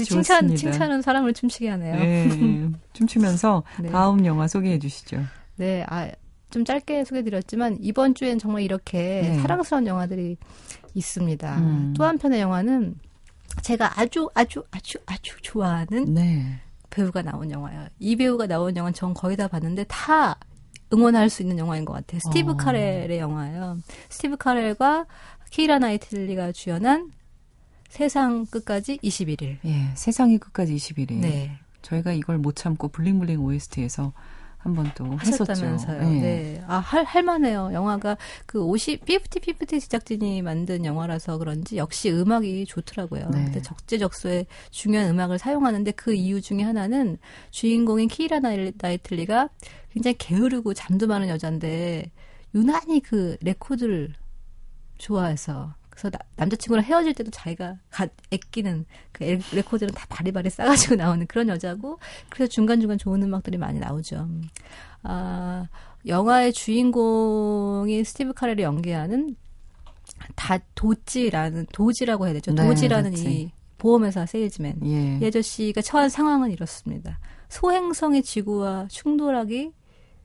칭찬. 0.05 0.55
칭찬은 0.55 1.03
사람을 1.03 1.33
춤추게 1.33 1.69
하네요. 1.71 1.95
네, 1.95 2.29
춤추면서 2.93 3.63
네. 3.81 3.91
다음 3.91 4.25
영화 4.27 4.47
소개해 4.47 4.79
주시죠. 4.79 5.23
네, 5.57 5.85
아, 5.89 6.11
좀 6.51 6.65
짧게 6.65 7.05
소개드렸지만, 7.05 7.79
이번 7.81 8.15
주엔 8.15 8.39
정말 8.39 8.63
이렇게 8.63 9.23
네. 9.23 9.41
사랑스러운 9.41 9.87
영화들이 9.87 10.37
있습니다. 10.95 11.59
음. 11.59 11.95
또 11.97 12.05
한편의 12.05 12.41
영화는 12.41 12.97
제가 13.63 14.01
아주, 14.01 14.29
아주, 14.35 14.65
아주, 14.71 14.99
아주 15.07 15.37
좋아하는 15.43 16.15
네. 16.15 16.61
배우가 16.91 17.23
나온 17.23 17.51
영화예요. 17.51 17.87
이 17.99 18.17
배우가 18.17 18.47
나온 18.47 18.77
영화는 18.77 18.95
전 18.95 19.15
거의 19.15 19.37
다 19.37 19.49
봤는데 19.49 19.85
다 19.89 20.39
응원할 20.93 21.29
수 21.29 21.43
있는 21.43 21.59
영화인 21.59 21.85
것 21.85 21.93
같아요. 21.93 22.21
스티브 22.21 22.53
어. 22.53 22.57
카렐의 22.57 23.19
영화예요. 23.19 23.79
스티브 24.09 24.37
카렐과 24.39 25.07
키라 25.51 25.79
나이틀리가 25.79 26.53
주연한 26.53 27.11
세상 27.89 28.47
끝까지 28.47 28.99
21일. 28.99 29.59
예, 29.65 29.91
세상의 29.95 30.39
끝까지 30.39 30.75
21일. 30.77 31.21
네. 31.21 31.59
저희가 31.83 32.13
이걸 32.13 32.39
못 32.39 32.55
참고 32.57 32.89
bling 32.89 33.15
bling 33.15 33.41
OST에서 33.41 34.13
한번또 34.59 35.19
했었죠. 35.21 35.45
하셨다면서요. 35.53 36.03
예. 36.17 36.21
네. 36.21 36.65
아, 36.67 36.79
할, 36.79 37.05
할만해요. 37.05 37.71
영화가 37.73 38.17
그 38.45 38.61
50, 38.63 39.03
50, 39.09 39.43
50 39.61 39.69
제작진이 39.69 40.43
만든 40.43 40.85
영화라서 40.85 41.39
그런지 41.39 41.77
역시 41.77 42.11
음악이 42.11 42.67
좋더라고요. 42.67 43.29
네. 43.31 43.45
근데 43.45 43.63
적재적소에 43.63 44.47
중요한 44.71 45.09
음악을 45.11 45.39
사용하는데 45.39 45.93
그 45.93 46.13
이유 46.13 46.41
중에 46.43 46.63
하나는 46.63 47.19
주인공인 47.53 48.09
키이라 48.09 48.41
나이- 48.41 48.73
나이틀리가 48.77 49.49
굉장히 49.93 50.17
게으르고 50.19 50.75
잠도 50.75 51.07
많은 51.07 51.29
여잔데 51.29 52.11
유난히 52.55 53.01
그 53.01 53.37
레코드를 53.41 54.13
좋아해서 54.99 55.75
그래서 55.99 56.11
나- 56.11 56.19
남자친구랑 56.37 56.85
헤어질 56.85 57.13
때도 57.15 57.33
자기가 57.33 57.77
가, 57.91 58.07
아끼는 58.33 58.87
그 59.11 59.25
에- 59.25 59.41
레코드는 59.53 59.93
다 59.95 60.07
바리바리 60.09 60.49
싸가지고 60.49 60.95
나오는 60.95 61.27
그런 61.27 61.49
여자고 61.49 61.99
그래서 62.29 62.49
중간중간 62.49 62.99
좋은 62.99 63.21
음악들이 63.25 63.59
많이 63.59 63.81
나오죠. 63.81 64.29
아, 65.03 65.67
영화의 66.07 66.53
주인공인 66.53 68.05
스티브 68.05 68.33
카렐이 68.33 68.63
연기하는 68.63 69.35
다 70.37 70.59
도지라는 70.77 71.67
도지라고 71.73 72.27
해야 72.27 72.35
되죠. 72.35 72.53
네, 72.53 72.65
도지라는 72.65 73.11
도지. 73.11 73.31
이 73.31 73.51
보험회사 73.79 74.27
세일즈맨 74.27 74.81
예. 74.85 75.19
이 75.21 75.27
아저씨가 75.27 75.83
처한 75.83 76.09
상황은 76.09 76.51
이렇습니다. 76.53 77.19
소행성의 77.49 78.23
지구와 78.23 78.87
충돌하기 78.89 79.73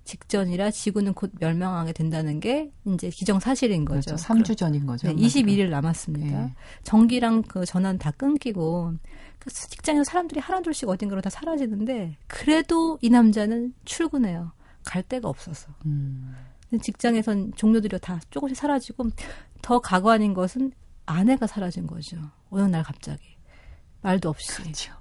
직전이라 0.04 0.72
지구는 0.72 1.14
곧 1.14 1.32
멸망하게 1.40 1.94
된다는 1.94 2.40
게 2.40 2.72
이제 2.86 3.10
기정사실인 3.10 3.86
거죠. 3.86 4.16
그렇죠. 4.16 4.24
3주 4.26 4.58
전인 4.58 4.86
거죠. 4.86 5.08
네, 5.08 5.14
한마디로. 5.14 5.46
21일 5.48 5.70
남았습니다. 5.70 6.44
예. 6.44 6.54
전기랑 6.84 7.44
그 7.44 7.66
전원 7.66 7.98
다 7.98 8.12
끊기고 8.12 8.94
그 9.40 9.50
직장에서 9.50 10.04
사람들이 10.04 10.40
하나둘씩 10.40 10.90
어딘가로 10.90 11.22
다 11.22 11.30
사라지는데 11.30 12.18
그래도 12.28 12.98
이 13.02 13.10
남자는 13.10 13.74
출근해요. 13.86 14.52
갈 14.84 15.04
데가 15.04 15.30
없어서. 15.30 15.70
음. 15.86 16.36
직장에선 16.82 17.54
종료들이 17.56 18.00
다 18.00 18.20
조금씩 18.30 18.58
사라지고 18.58 19.10
더 19.62 19.80
가관인 19.80 20.34
것은 20.34 20.72
아내가 21.06 21.48
사라진 21.48 21.88
거죠. 21.88 22.18
어느 22.50 22.64
날 22.64 22.84
갑자기 22.84 23.38
말도 24.02 24.30
없이. 24.30 24.52
그렇죠. 24.62 24.94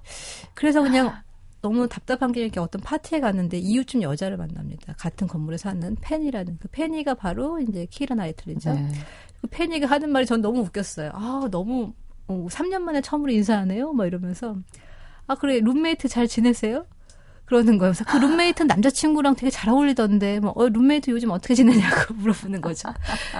그래서 0.53 0.81
그냥 0.81 1.21
너무 1.63 1.87
답답한 1.87 2.33
게 2.33 2.41
이렇게 2.41 2.59
어떤 2.59 2.81
파티에 2.81 3.21
갔는데 3.21 3.57
이웃집 3.57 4.01
여자를 4.01 4.35
만납니다. 4.35 4.93
같은 4.97 5.27
건물에 5.27 5.55
사는 5.55 5.95
펜이라는 6.01 6.57
그 6.59 6.67
펜이가 6.67 7.13
바로 7.13 7.57
이제 7.59 7.87
키라 7.89 8.17
나이틀리죠. 8.17 8.73
네. 8.73 8.91
그 9.39 9.47
페니가 9.47 9.87
하는 9.87 10.11
말이 10.11 10.25
전 10.25 10.41
너무 10.41 10.59
웃겼어요. 10.59 11.11
아 11.13 11.47
너무 11.49 11.93
어, 12.27 12.47
3년 12.49 12.81
만에 12.81 12.99
처음으로 12.99 13.31
인사하네요. 13.31 13.93
막 13.93 14.05
이러면서 14.05 14.57
아 15.25 15.35
그래 15.35 15.61
룸메이트 15.61 16.09
잘 16.09 16.27
지내세요? 16.27 16.85
그러는 17.53 17.77
거예요. 17.77 17.93
그래서 17.93 18.03
그 18.05 18.17
룸메이트는 18.17 18.67
남자친구랑 18.67 19.35
되게 19.35 19.51
잘 19.51 19.69
어울리던데, 19.69 20.39
뭐, 20.39 20.53
어, 20.55 20.67
룸메이트 20.67 21.11
요즘 21.11 21.29
어떻게 21.29 21.53
지내냐고 21.53 22.13
물어보는 22.15 22.61
거죠. 22.61 22.91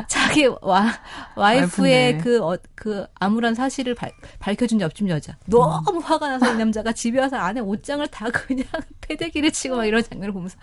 자기 0.08 0.48
와, 0.62 0.92
와이프의. 1.36 2.20
그, 2.20 2.44
어, 2.44 2.56
그 2.76 3.08
암울한 3.16 3.56
사실을 3.56 3.96
발, 3.96 4.12
밝혀준 4.38 4.82
옆집 4.82 5.10
여자. 5.10 5.36
너무 5.48 6.00
화가 6.00 6.30
나서 6.30 6.54
이 6.54 6.58
남자가 6.58 6.92
집에 6.92 7.20
와서 7.20 7.38
안에 7.38 7.62
옷장을 7.62 8.06
다 8.08 8.30
그냥 8.30 8.66
패대기를 9.02 9.52
치고 9.52 9.78
막 9.78 9.86
이런 9.86 10.04
장면을 10.04 10.32
보면서, 10.32 10.58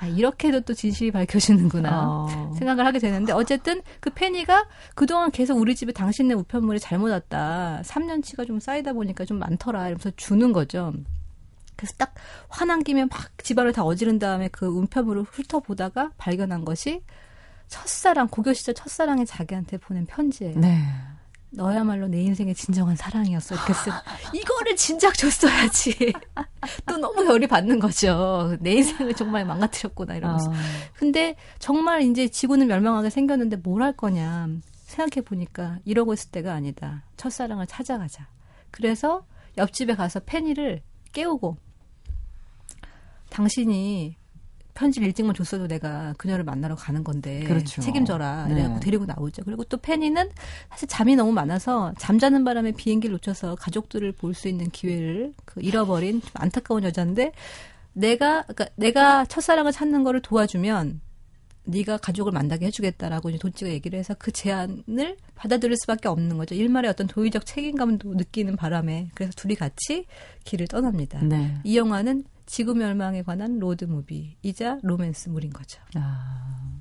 아, 0.00 0.06
이렇게도 0.06 0.62
또 0.62 0.74
진실이 0.74 1.12
밝혀지는구나. 1.12 2.02
어. 2.02 2.54
생각을 2.58 2.84
하게 2.84 2.98
되는데 2.98 3.32
어쨌든 3.32 3.82
그 4.00 4.10
페니가 4.10 4.66
그동안 4.96 5.30
계속 5.30 5.56
우리 5.56 5.76
집에 5.76 5.92
당신네 5.92 6.34
우편물이 6.34 6.80
잘못 6.80 7.10
왔다. 7.10 7.80
3년치가 7.84 8.44
좀 8.44 8.58
쌓이다 8.58 8.92
보니까 8.92 9.24
좀 9.24 9.38
많더라. 9.38 9.82
이러면서 9.82 10.10
주는 10.16 10.52
거죠. 10.52 10.92
그래서 11.78 11.94
딱 11.96 12.12
화난 12.48 12.82
김에 12.82 13.04
막 13.04 13.38
집안을 13.38 13.72
다 13.72 13.84
어지른 13.84 14.18
다음에 14.18 14.48
그 14.48 14.66
우편물을 14.66 15.22
훑어보다가 15.22 16.10
발견한 16.18 16.64
것이 16.64 17.02
첫사랑, 17.68 18.28
고교 18.28 18.52
시절 18.52 18.74
첫사랑이 18.74 19.24
자기한테 19.24 19.78
보낸 19.78 20.04
편지예요. 20.04 20.58
네. 20.58 20.82
너야말로 21.50 22.08
내 22.08 22.20
인생의 22.22 22.54
진정한 22.54 22.96
사랑이었어. 22.96 23.54
이렇게 23.54 23.72
쓰 23.74 23.90
이거를 24.34 24.76
진작 24.76 25.14
줬어야지. 25.16 26.12
또 26.86 26.96
너무 26.98 27.24
열이 27.24 27.46
받는 27.46 27.78
거죠. 27.78 28.56
내 28.60 28.72
인생을 28.72 29.14
정말 29.14 29.46
망가뜨렸구나 29.46 30.16
이러면서. 30.16 30.50
어. 30.50 30.54
근데 30.94 31.36
정말 31.58 32.02
이제 32.02 32.28
지구는 32.28 32.66
멸망하게 32.66 33.08
생겼는데 33.10 33.56
뭘 33.58 33.82
할 33.82 33.96
거냐. 33.96 34.48
생각해 34.84 35.24
보니까 35.24 35.78
이러고 35.84 36.12
있을 36.14 36.30
때가 36.32 36.52
아니다. 36.54 37.04
첫사랑을 37.16 37.66
찾아가자. 37.66 38.26
그래서 38.70 39.24
옆집에 39.56 39.94
가서 39.94 40.20
페니를 40.20 40.82
깨우고 41.12 41.56
당신이 43.30 44.16
편집 44.74 45.02
일찍만 45.02 45.34
줬어도 45.34 45.66
내가 45.66 46.14
그녀를 46.18 46.44
만나러 46.44 46.76
가는 46.76 47.02
건데 47.02 47.42
그렇죠. 47.44 47.82
책임져라 47.82 48.46
네. 48.46 48.54
이래갖고 48.54 48.80
데리고 48.80 49.06
나오죠. 49.06 49.42
그리고 49.44 49.64
또 49.64 49.76
페니는 49.76 50.30
사실 50.70 50.86
잠이 50.86 51.16
너무 51.16 51.32
많아서 51.32 51.92
잠자는 51.98 52.44
바람에 52.44 52.72
비행기를 52.72 53.12
놓쳐서 53.14 53.56
가족들을 53.56 54.12
볼 54.12 54.34
수 54.34 54.46
있는 54.46 54.70
기회를 54.70 55.34
그 55.44 55.60
잃어버린 55.60 56.20
좀 56.20 56.30
안타까운 56.34 56.84
여자인데 56.84 57.32
내가 57.92 58.42
그러니까 58.42 58.68
내가 58.76 59.24
첫사랑을 59.24 59.72
찾는 59.72 60.04
거를 60.04 60.22
도와주면 60.22 61.00
네가 61.64 61.96
가족을 61.98 62.30
만나게 62.30 62.66
해주겠다라고 62.66 63.30
이제 63.30 63.38
도지가 63.38 63.70
얘기를 63.72 63.98
해서 63.98 64.14
그 64.16 64.30
제안을 64.30 65.16
받아들일 65.34 65.76
수밖에 65.76 66.08
없는 66.08 66.36
거죠. 66.38 66.54
일말의 66.54 66.88
어떤 66.88 67.08
도의적 67.08 67.44
책임감도 67.46 68.14
느끼는 68.14 68.54
바람에 68.56 69.10
그래서 69.14 69.32
둘이 69.34 69.56
같이 69.56 70.06
길을 70.44 70.68
떠납니다. 70.68 71.20
네. 71.22 71.56
이 71.64 71.76
영화는 71.76 72.24
지구 72.48 72.74
멸망에 72.74 73.22
관한 73.22 73.58
로드 73.58 73.84
무비이자 73.84 74.78
로맨스물인 74.82 75.52
거죠. 75.52 75.80
아. 75.94 76.74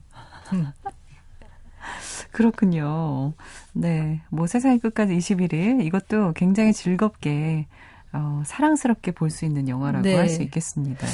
그렇군요. 2.31 3.33
네. 3.73 4.21
뭐 4.29 4.47
세상의 4.47 4.79
끝까지 4.79 5.15
21일. 5.17 5.83
이것도 5.85 6.33
굉장히 6.33 6.73
즐겁게, 6.73 7.67
어, 8.13 8.41
사랑스럽게 8.45 9.11
볼 9.11 9.29
수 9.29 9.45
있는 9.45 9.67
영화라고 9.67 10.03
네. 10.03 10.15
할수 10.15 10.41
있겠습니다. 10.43 11.05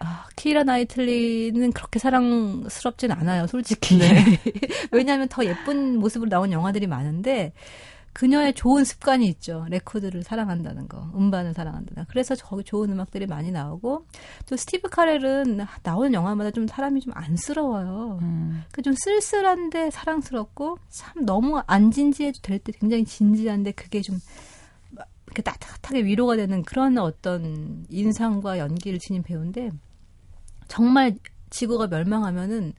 아, 0.00 0.26
키라 0.36 0.64
나이틀리는 0.64 1.72
그렇게 1.72 1.98
사랑스럽진 1.98 3.12
않아요, 3.12 3.46
솔직히. 3.46 3.98
왜냐하면 4.92 5.28
더 5.28 5.44
예쁜 5.44 5.98
모습으로 5.98 6.28
나온 6.28 6.52
영화들이 6.52 6.86
많은데, 6.86 7.52
그녀의 8.16 8.54
좋은 8.54 8.84
습관이 8.84 9.26
있죠. 9.28 9.66
레코드를 9.68 10.22
사랑한다는 10.22 10.88
거, 10.88 11.10
음반을 11.14 11.52
사랑한다는 11.52 12.04
거. 12.04 12.08
그래서 12.08 12.34
거기 12.34 12.64
좋은 12.64 12.90
음악들이 12.90 13.26
많이 13.26 13.50
나오고, 13.50 14.06
또 14.48 14.56
스티브 14.56 14.88
카렐은 14.88 15.60
나오는 15.82 16.14
영화마다 16.14 16.50
좀 16.50 16.66
사람이 16.66 17.02
좀 17.02 17.12
안쓰러워요. 17.14 18.18
음. 18.22 18.62
그좀 18.72 18.94
쓸쓸한데 18.96 19.90
사랑스럽고, 19.90 20.78
참 20.88 21.26
너무 21.26 21.60
안 21.66 21.90
진지해도 21.90 22.38
될 22.40 22.58
때 22.58 22.72
굉장히 22.72 23.04
진지한데, 23.04 23.72
그게 23.72 24.00
좀, 24.00 24.16
막 24.92 25.06
이렇게 25.26 25.42
따뜻하게 25.42 26.04
위로가 26.04 26.36
되는 26.36 26.62
그런 26.62 26.96
어떤 26.96 27.84
인상과 27.90 28.58
연기를 28.58 28.98
지닌 28.98 29.22
배우인데, 29.22 29.72
정말 30.68 31.18
지구가 31.50 31.88
멸망하면은 31.88 32.72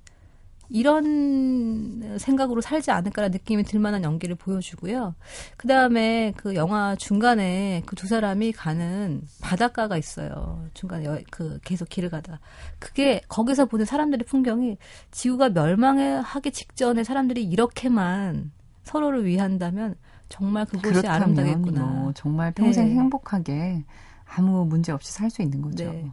이런 0.70 2.18
생각으로 2.18 2.62
살지 2.62 2.92
않을까라는 2.92 3.32
느낌이 3.34 3.64
들 3.64 3.80
만한 3.80 4.04
연기를 4.04 4.36
보여주고요. 4.36 5.16
그 5.58 5.68
다음에 5.68 6.34
그 6.38 6.56
영화 6.56 6.96
중간에 6.96 7.84
그 7.86 7.96
두 7.98 8.06
사람이 8.08 8.52
가는 8.52 9.22
바닷가가 9.42 9.98
있어요. 9.98 10.64
중간에 10.74 11.06
여- 11.06 11.20
그 11.32 11.60
계속 11.64 11.90
길을 11.90 12.10
가다가. 12.10 12.40
그게 12.80 13.22
거기서 13.28 13.66
보는 13.66 13.86
사람들의 13.86 14.26
풍경이 14.28 14.78
지구가 15.12 15.50
멸망하기 15.50 16.52
직전에 16.52 17.04
사람들이 17.04 17.44
이렇게만 17.44 18.52
서로를 18.84 19.26
위한다면 19.26 19.96
정말 20.30 20.66
그곳이 20.66 21.08
아름다겠구나. 21.08 21.82
뭐 21.86 22.12
정말 22.14 22.52
평생 22.54 22.88
네. 22.88 22.96
행복하게 22.96 23.84
아무 24.30 24.66
문제 24.66 24.92
없이 24.92 25.12
살 25.14 25.30
수 25.30 25.42
있는 25.42 25.62
거죠. 25.62 25.86
네. 25.92 26.12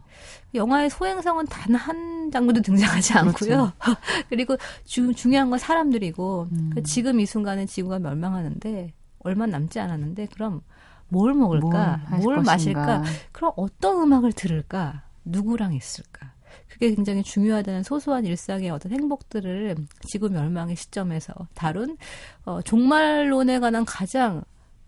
영화의 0.53 0.89
소행성은 0.89 1.45
단 1.47 1.75
한 1.75 2.31
장면도 2.31 2.61
등장하지 2.61 3.13
그렇죠. 3.13 3.29
않고요. 3.29 3.73
그리고 4.29 4.57
주, 4.83 5.13
중요한 5.13 5.49
건 5.49 5.59
사람들이고 5.59 6.47
음. 6.51 6.71
그 6.73 6.83
지금 6.83 7.19
이 7.19 7.25
순간에 7.25 7.65
지구가 7.65 7.99
멸망하는데 7.99 8.93
얼마 9.19 9.45
남지 9.45 9.79
않았는데 9.79 10.27
그럼 10.33 10.61
뭘 11.09 11.33
먹을까? 11.33 12.01
할 12.05 12.19
뭘, 12.19 12.37
것인가. 12.37 12.51
마실까? 12.51 13.03
그럼 13.31 13.51
어떤 13.57 14.01
음악을 14.01 14.33
들을까? 14.33 15.03
누구랑 15.23 15.73
있을까? 15.73 16.33
그게 16.67 16.93
굉장히 16.95 17.21
중요하다는 17.23 17.83
소소한 17.83 18.25
일상의 18.25 18.69
어떤 18.69 18.91
행복들을 18.91 19.75
지구 20.01 20.29
멸망의 20.29 20.75
시점에서 20.75 21.33
다룬 21.53 21.97
어, 22.45 22.61
종말론에 22.61 23.59
관한 23.59 23.85
가장 23.85 24.43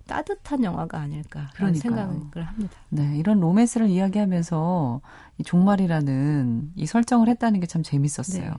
따뜻한 0.08 0.64
영화가 0.64 0.99
아닐까 0.99 1.49
그러니까요. 1.55 1.82
생각을 1.82 2.43
합니다. 2.43 2.78
네, 2.89 3.16
이런 3.18 3.39
로맨스를 3.39 3.88
이야기하면서 3.89 5.01
이 5.38 5.43
종말이라는 5.43 6.72
이 6.76 6.86
설정을 6.86 7.28
했다는 7.30 7.60
게 7.60 7.68
참 7.68 7.84
재밌었어요. 7.84 8.51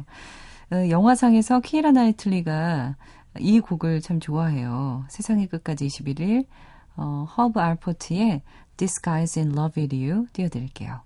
어, 0.72 0.88
영화상에서 0.90 1.61
키라 1.61 1.92
나이틀리가 1.92 2.96
이 3.40 3.61
곡을 3.61 4.01
참 4.03 4.20
좋아해요. 4.20 5.05
세상의 5.09 5.46
끝까지 5.49 5.86
21일 5.86 6.46
어, 6.96 7.26
허브 7.36 7.59
알퍼트의 7.61 8.43
This 8.76 9.01
Guy's 9.01 9.36
in 9.38 9.53
Love 9.57 9.82
with 9.82 9.96
You 9.96 10.26
띄워드릴게요. 10.32 11.01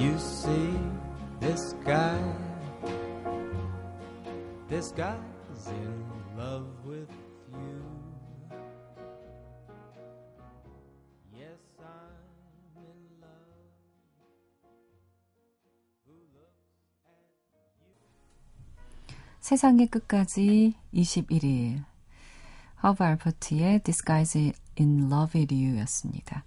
You 0.00 0.16
see, 0.16 0.72
this 1.40 1.74
guy, 1.84 2.16
this 4.66 4.92
guy's 4.96 5.68
in 5.68 5.92
love 6.38 6.64
with 6.86 7.12
you. 7.52 7.84
Yes, 11.36 11.60
I'm 11.84 12.80
in 12.80 13.20
love. 13.20 13.60
Who 16.06 16.16
looks 16.32 16.64
at 17.04 17.60
you? 17.84 18.00
세상의 19.40 19.88
끝까지 19.88 20.76
21일 20.94 21.84
허브 22.82 23.04
알퍼트의 23.04 23.82
This 23.82 24.02
Guy's 24.02 24.54
in 24.80 25.10
Love 25.12 25.38
with 25.38 25.54
You 25.54 25.78
였습니다. 25.80 26.44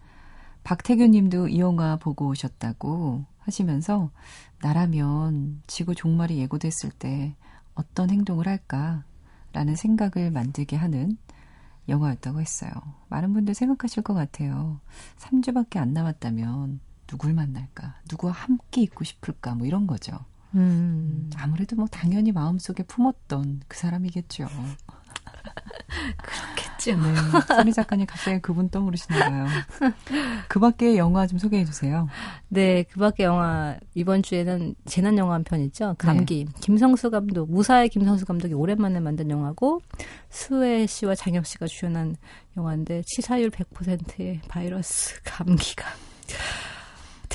박태규 0.63 1.05
님도 1.05 1.49
이 1.49 1.59
영화 1.59 1.97
보고 1.97 2.29
오셨다고 2.29 3.25
하시면서 3.45 4.11
나라면 4.61 5.61
지구 5.67 5.95
종말이 5.95 6.37
예고됐을 6.39 6.91
때 6.91 7.35
어떤 7.75 8.09
행동을 8.09 8.47
할까 8.47 9.03
라는 9.51 9.75
생각을 9.75 10.31
만들게 10.31 10.75
하는 10.75 11.17
영화였다고 11.89 12.41
했어요. 12.41 12.71
많은 13.09 13.33
분들 13.33 13.53
생각하실 13.53 14.03
것 14.03 14.13
같아요. 14.13 14.79
3주밖에 15.17 15.77
안 15.77 15.93
남았다면 15.93 16.79
누굴 17.07 17.33
만날까? 17.33 17.95
누구와 18.09 18.33
함께 18.33 18.81
있고 18.81 19.03
싶을까? 19.03 19.55
뭐 19.55 19.67
이런 19.67 19.85
거죠. 19.85 20.17
음. 20.55 21.29
아무래도 21.35 21.75
뭐 21.75 21.87
당연히 21.87 22.31
마음속에 22.31 22.83
품었던 22.83 23.63
그 23.67 23.77
사람이겠죠. 23.77 24.47
그렇겠죠. 26.77 27.01
네. 27.01 27.41
선희 27.47 27.73
작가님 27.73 28.05
갑자기 28.05 28.39
그분 28.39 28.69
떠오르시나 28.69 29.29
봐요. 29.29 29.47
그 30.47 30.59
밖에 30.59 30.97
영화 30.97 31.27
좀 31.27 31.39
소개해 31.39 31.65
주세요. 31.65 32.07
네, 32.49 32.83
그 32.83 32.99
밖에 32.99 33.23
영화, 33.23 33.77
이번 33.93 34.23
주에는 34.23 34.75
재난 34.85 35.17
영화 35.17 35.35
한 35.35 35.43
편 35.43 35.59
있죠. 35.61 35.95
감기. 35.97 36.45
김성수 36.61 37.09
감독, 37.11 37.51
무사의 37.51 37.89
김성수 37.89 38.25
감독이 38.25 38.53
오랜만에 38.53 38.99
만든 38.99 39.29
영화고, 39.29 39.81
수혜 40.29 40.85
씨와 40.85 41.15
장혁 41.15 41.45
씨가 41.45 41.67
주연한 41.67 42.15
영화인데, 42.57 43.03
치사율 43.05 43.49
100%의 43.49 44.41
바이러스 44.47 45.21
감기가. 45.23 45.85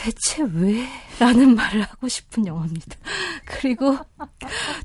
대체 0.01 0.44
왜? 0.55 0.86
라는 1.18 1.57
말을 1.57 1.82
하고 1.82 2.07
싶은 2.07 2.46
영화입니다. 2.46 2.96
그리고 3.44 3.96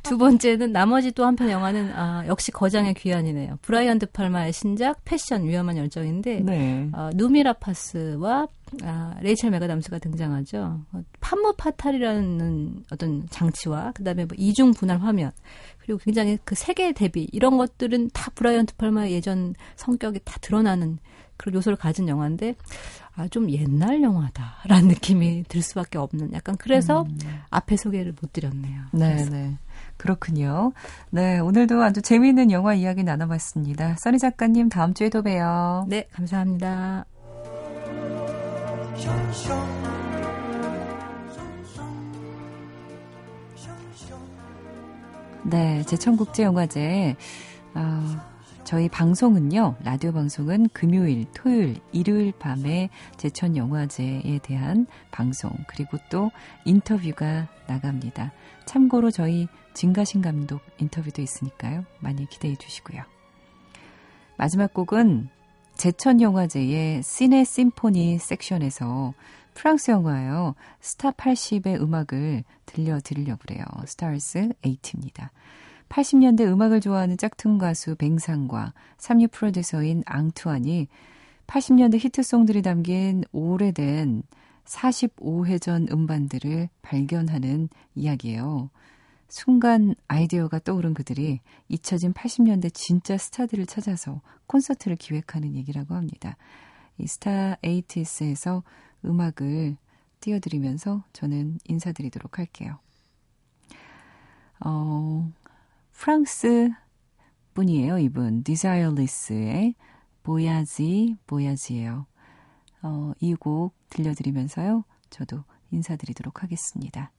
두 0.02 0.18
번째는 0.18 0.72
나머지 0.72 1.12
또 1.12 1.24
한 1.26 1.36
편 1.36 1.52
영화는, 1.52 1.92
아, 1.94 2.26
역시 2.26 2.52
거장의 2.52 2.96
귀환이네요. 2.96 3.60
브라이언 3.62 4.00
드 4.00 4.08
팔마의 4.08 4.54
신작, 4.54 5.02
Passion 5.06 5.44
위험한 5.44 5.78
열정인데, 5.78 6.40
네. 6.40 6.90
어, 6.94 7.12
누미 7.14 7.54
라파스와 7.54 8.48
아, 8.82 9.16
레이첼 9.22 9.52
맥아담스가 9.52 10.00
등장하죠. 10.00 10.82
어, 10.92 11.04
femme 11.20 11.54
fatale이라는 11.58 12.86
어떤 12.92 13.28
장치와 13.30 13.92
그다음에 13.92 14.26
뭐 14.26 14.36
이중 14.36 14.72
분할 14.74 14.98
화면 15.00 15.32
그리고 15.78 16.00
굉장히 16.04 16.40
그 16.44 16.56
색의 16.56 16.92
대비 16.92 17.28
이런 17.32 17.58
것들은 17.58 18.10
다 18.14 18.32
브라이언 18.34 18.66
드 18.66 18.76
팔마의 18.78 19.12
예전 19.12 19.54
성격이 19.76 20.22
다 20.26 20.38
드러나는 20.42 20.98
그런 21.38 21.56
요소를 21.56 21.78
가진 21.78 22.08
영화인데 22.08 22.56
아 23.16 23.28
좀 23.28 23.50
옛날 23.52 24.02
영화다라는 24.02 24.88
느낌이 24.88 25.46
들 25.48 25.62
수밖에 25.62 25.98
없는 25.98 26.34
약간 26.34 26.58
그래서 26.58 27.06
앞에 27.52 27.78
소개를 27.78 28.14
못 28.20 28.34
드렸네요. 28.34 28.82
네, 28.92 29.26
네. 29.30 29.58
그렇군요. 29.98 30.74
네, 31.12 31.40
오늘도 31.40 31.82
아주 31.84 32.02
재미있는 32.02 32.52
영화 32.52 32.74
이야기 32.74 33.04
나눠봤습니다. 33.04 33.96
써니 33.98 34.18
작가님 34.18 34.70
다음 34.70 34.94
주에 34.94 35.10
또 35.10 35.22
봬요. 35.22 35.86
네, 35.90 36.08
감사합니다. 36.12 37.06
네, 45.44 45.84
제천국제영화제. 45.84 47.16
아, 47.76 48.33
저희 48.64 48.88
방송은요, 48.88 49.76
라디오 49.84 50.14
방송은 50.14 50.70
금요일, 50.70 51.26
토요일, 51.34 51.82
일요일 51.92 52.32
밤에 52.32 52.90
제천 53.18 53.58
영화제에 53.58 54.40
대한 54.42 54.88
방송, 55.12 55.52
그리고 55.68 55.98
또 56.10 56.32
인터뷰가 56.64 57.50
나갑니다. 57.68 58.32
참고로 58.66 59.12
저희 59.12 59.48
진가신 59.74 60.22
감독 60.22 60.62
인터뷰도 60.78 61.22
있으니까요. 61.22 61.84
많이 62.00 62.26
기대해 62.30 62.56
주시고요. 62.56 63.04
마지막 64.38 64.74
곡은 64.74 65.28
제천 65.76 66.22
영화제의 66.22 67.04
시네 67.04 67.44
심포니 67.44 68.18
섹션에서 68.18 69.14
프랑스 69.56 69.92
영화예요. 69.92 70.56
스타 70.80 71.12
80의 71.12 71.82
음악을 71.82 72.46
들려드리려고 72.66 73.42
그래요. 73.46 73.66
스타즈 73.86 74.54
8입니다. 74.62 75.30
80년대 75.94 76.42
음악을 76.52 76.82
좋아하는 76.82 77.18
짝퉁 77.18 77.60
가수 77.60 77.96
뱅상과 77.96 78.74
삼류 78.98 79.28
프로듀서인 79.28 80.02
앙투안이 80.08 80.88
80년대 81.46 82.00
히트송들이 82.00 82.64
담긴 82.64 83.24
오래된 83.32 84.24
45회전 84.66 85.92
음반들을 85.92 86.70
발견하는 86.82 87.70
이야기예요. 87.94 88.72
순간 89.28 89.94
아이디어가 90.08 90.60
떠오른 90.60 90.96
그들이 90.96 91.42
잊혀진 91.70 92.14
80년대 92.14 92.74
진짜 92.74 93.16
스타들을 93.16 93.68
찾아서 93.68 94.22
콘서트를 94.48 94.98
기획하는 94.98 95.54
얘기라고 95.54 95.94
합니다. 95.94 96.38
이 96.98 97.06
스타 97.06 97.58
에이티스에서 97.62 98.64
음악을 99.06 99.78
띄워드리면서 100.22 101.04
저는 101.14 101.60
인사드리도록 101.66 102.40
할게요. 102.40 102.80
어, 104.66 105.32
프랑스 105.94 106.70
분이에요, 107.54 108.00
이분. 108.00 108.44
디자이어리스의 108.44 109.76
보야지, 110.24 111.18
보야지예요. 111.28 112.06
어, 112.82 113.14
이 113.20 113.36
곡 113.36 113.74
들려드리면서요. 113.90 114.84
저도 115.10 115.44
인사드리도록 115.72 116.44
하겠습니다. 116.44 117.12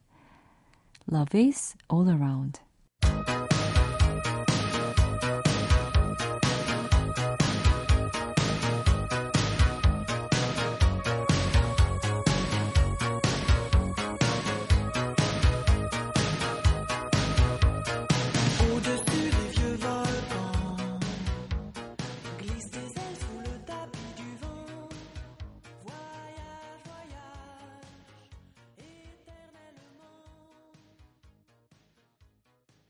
Love 1.11 1.47
is 1.49 1.77
all 1.93 2.09
around. 2.09 2.61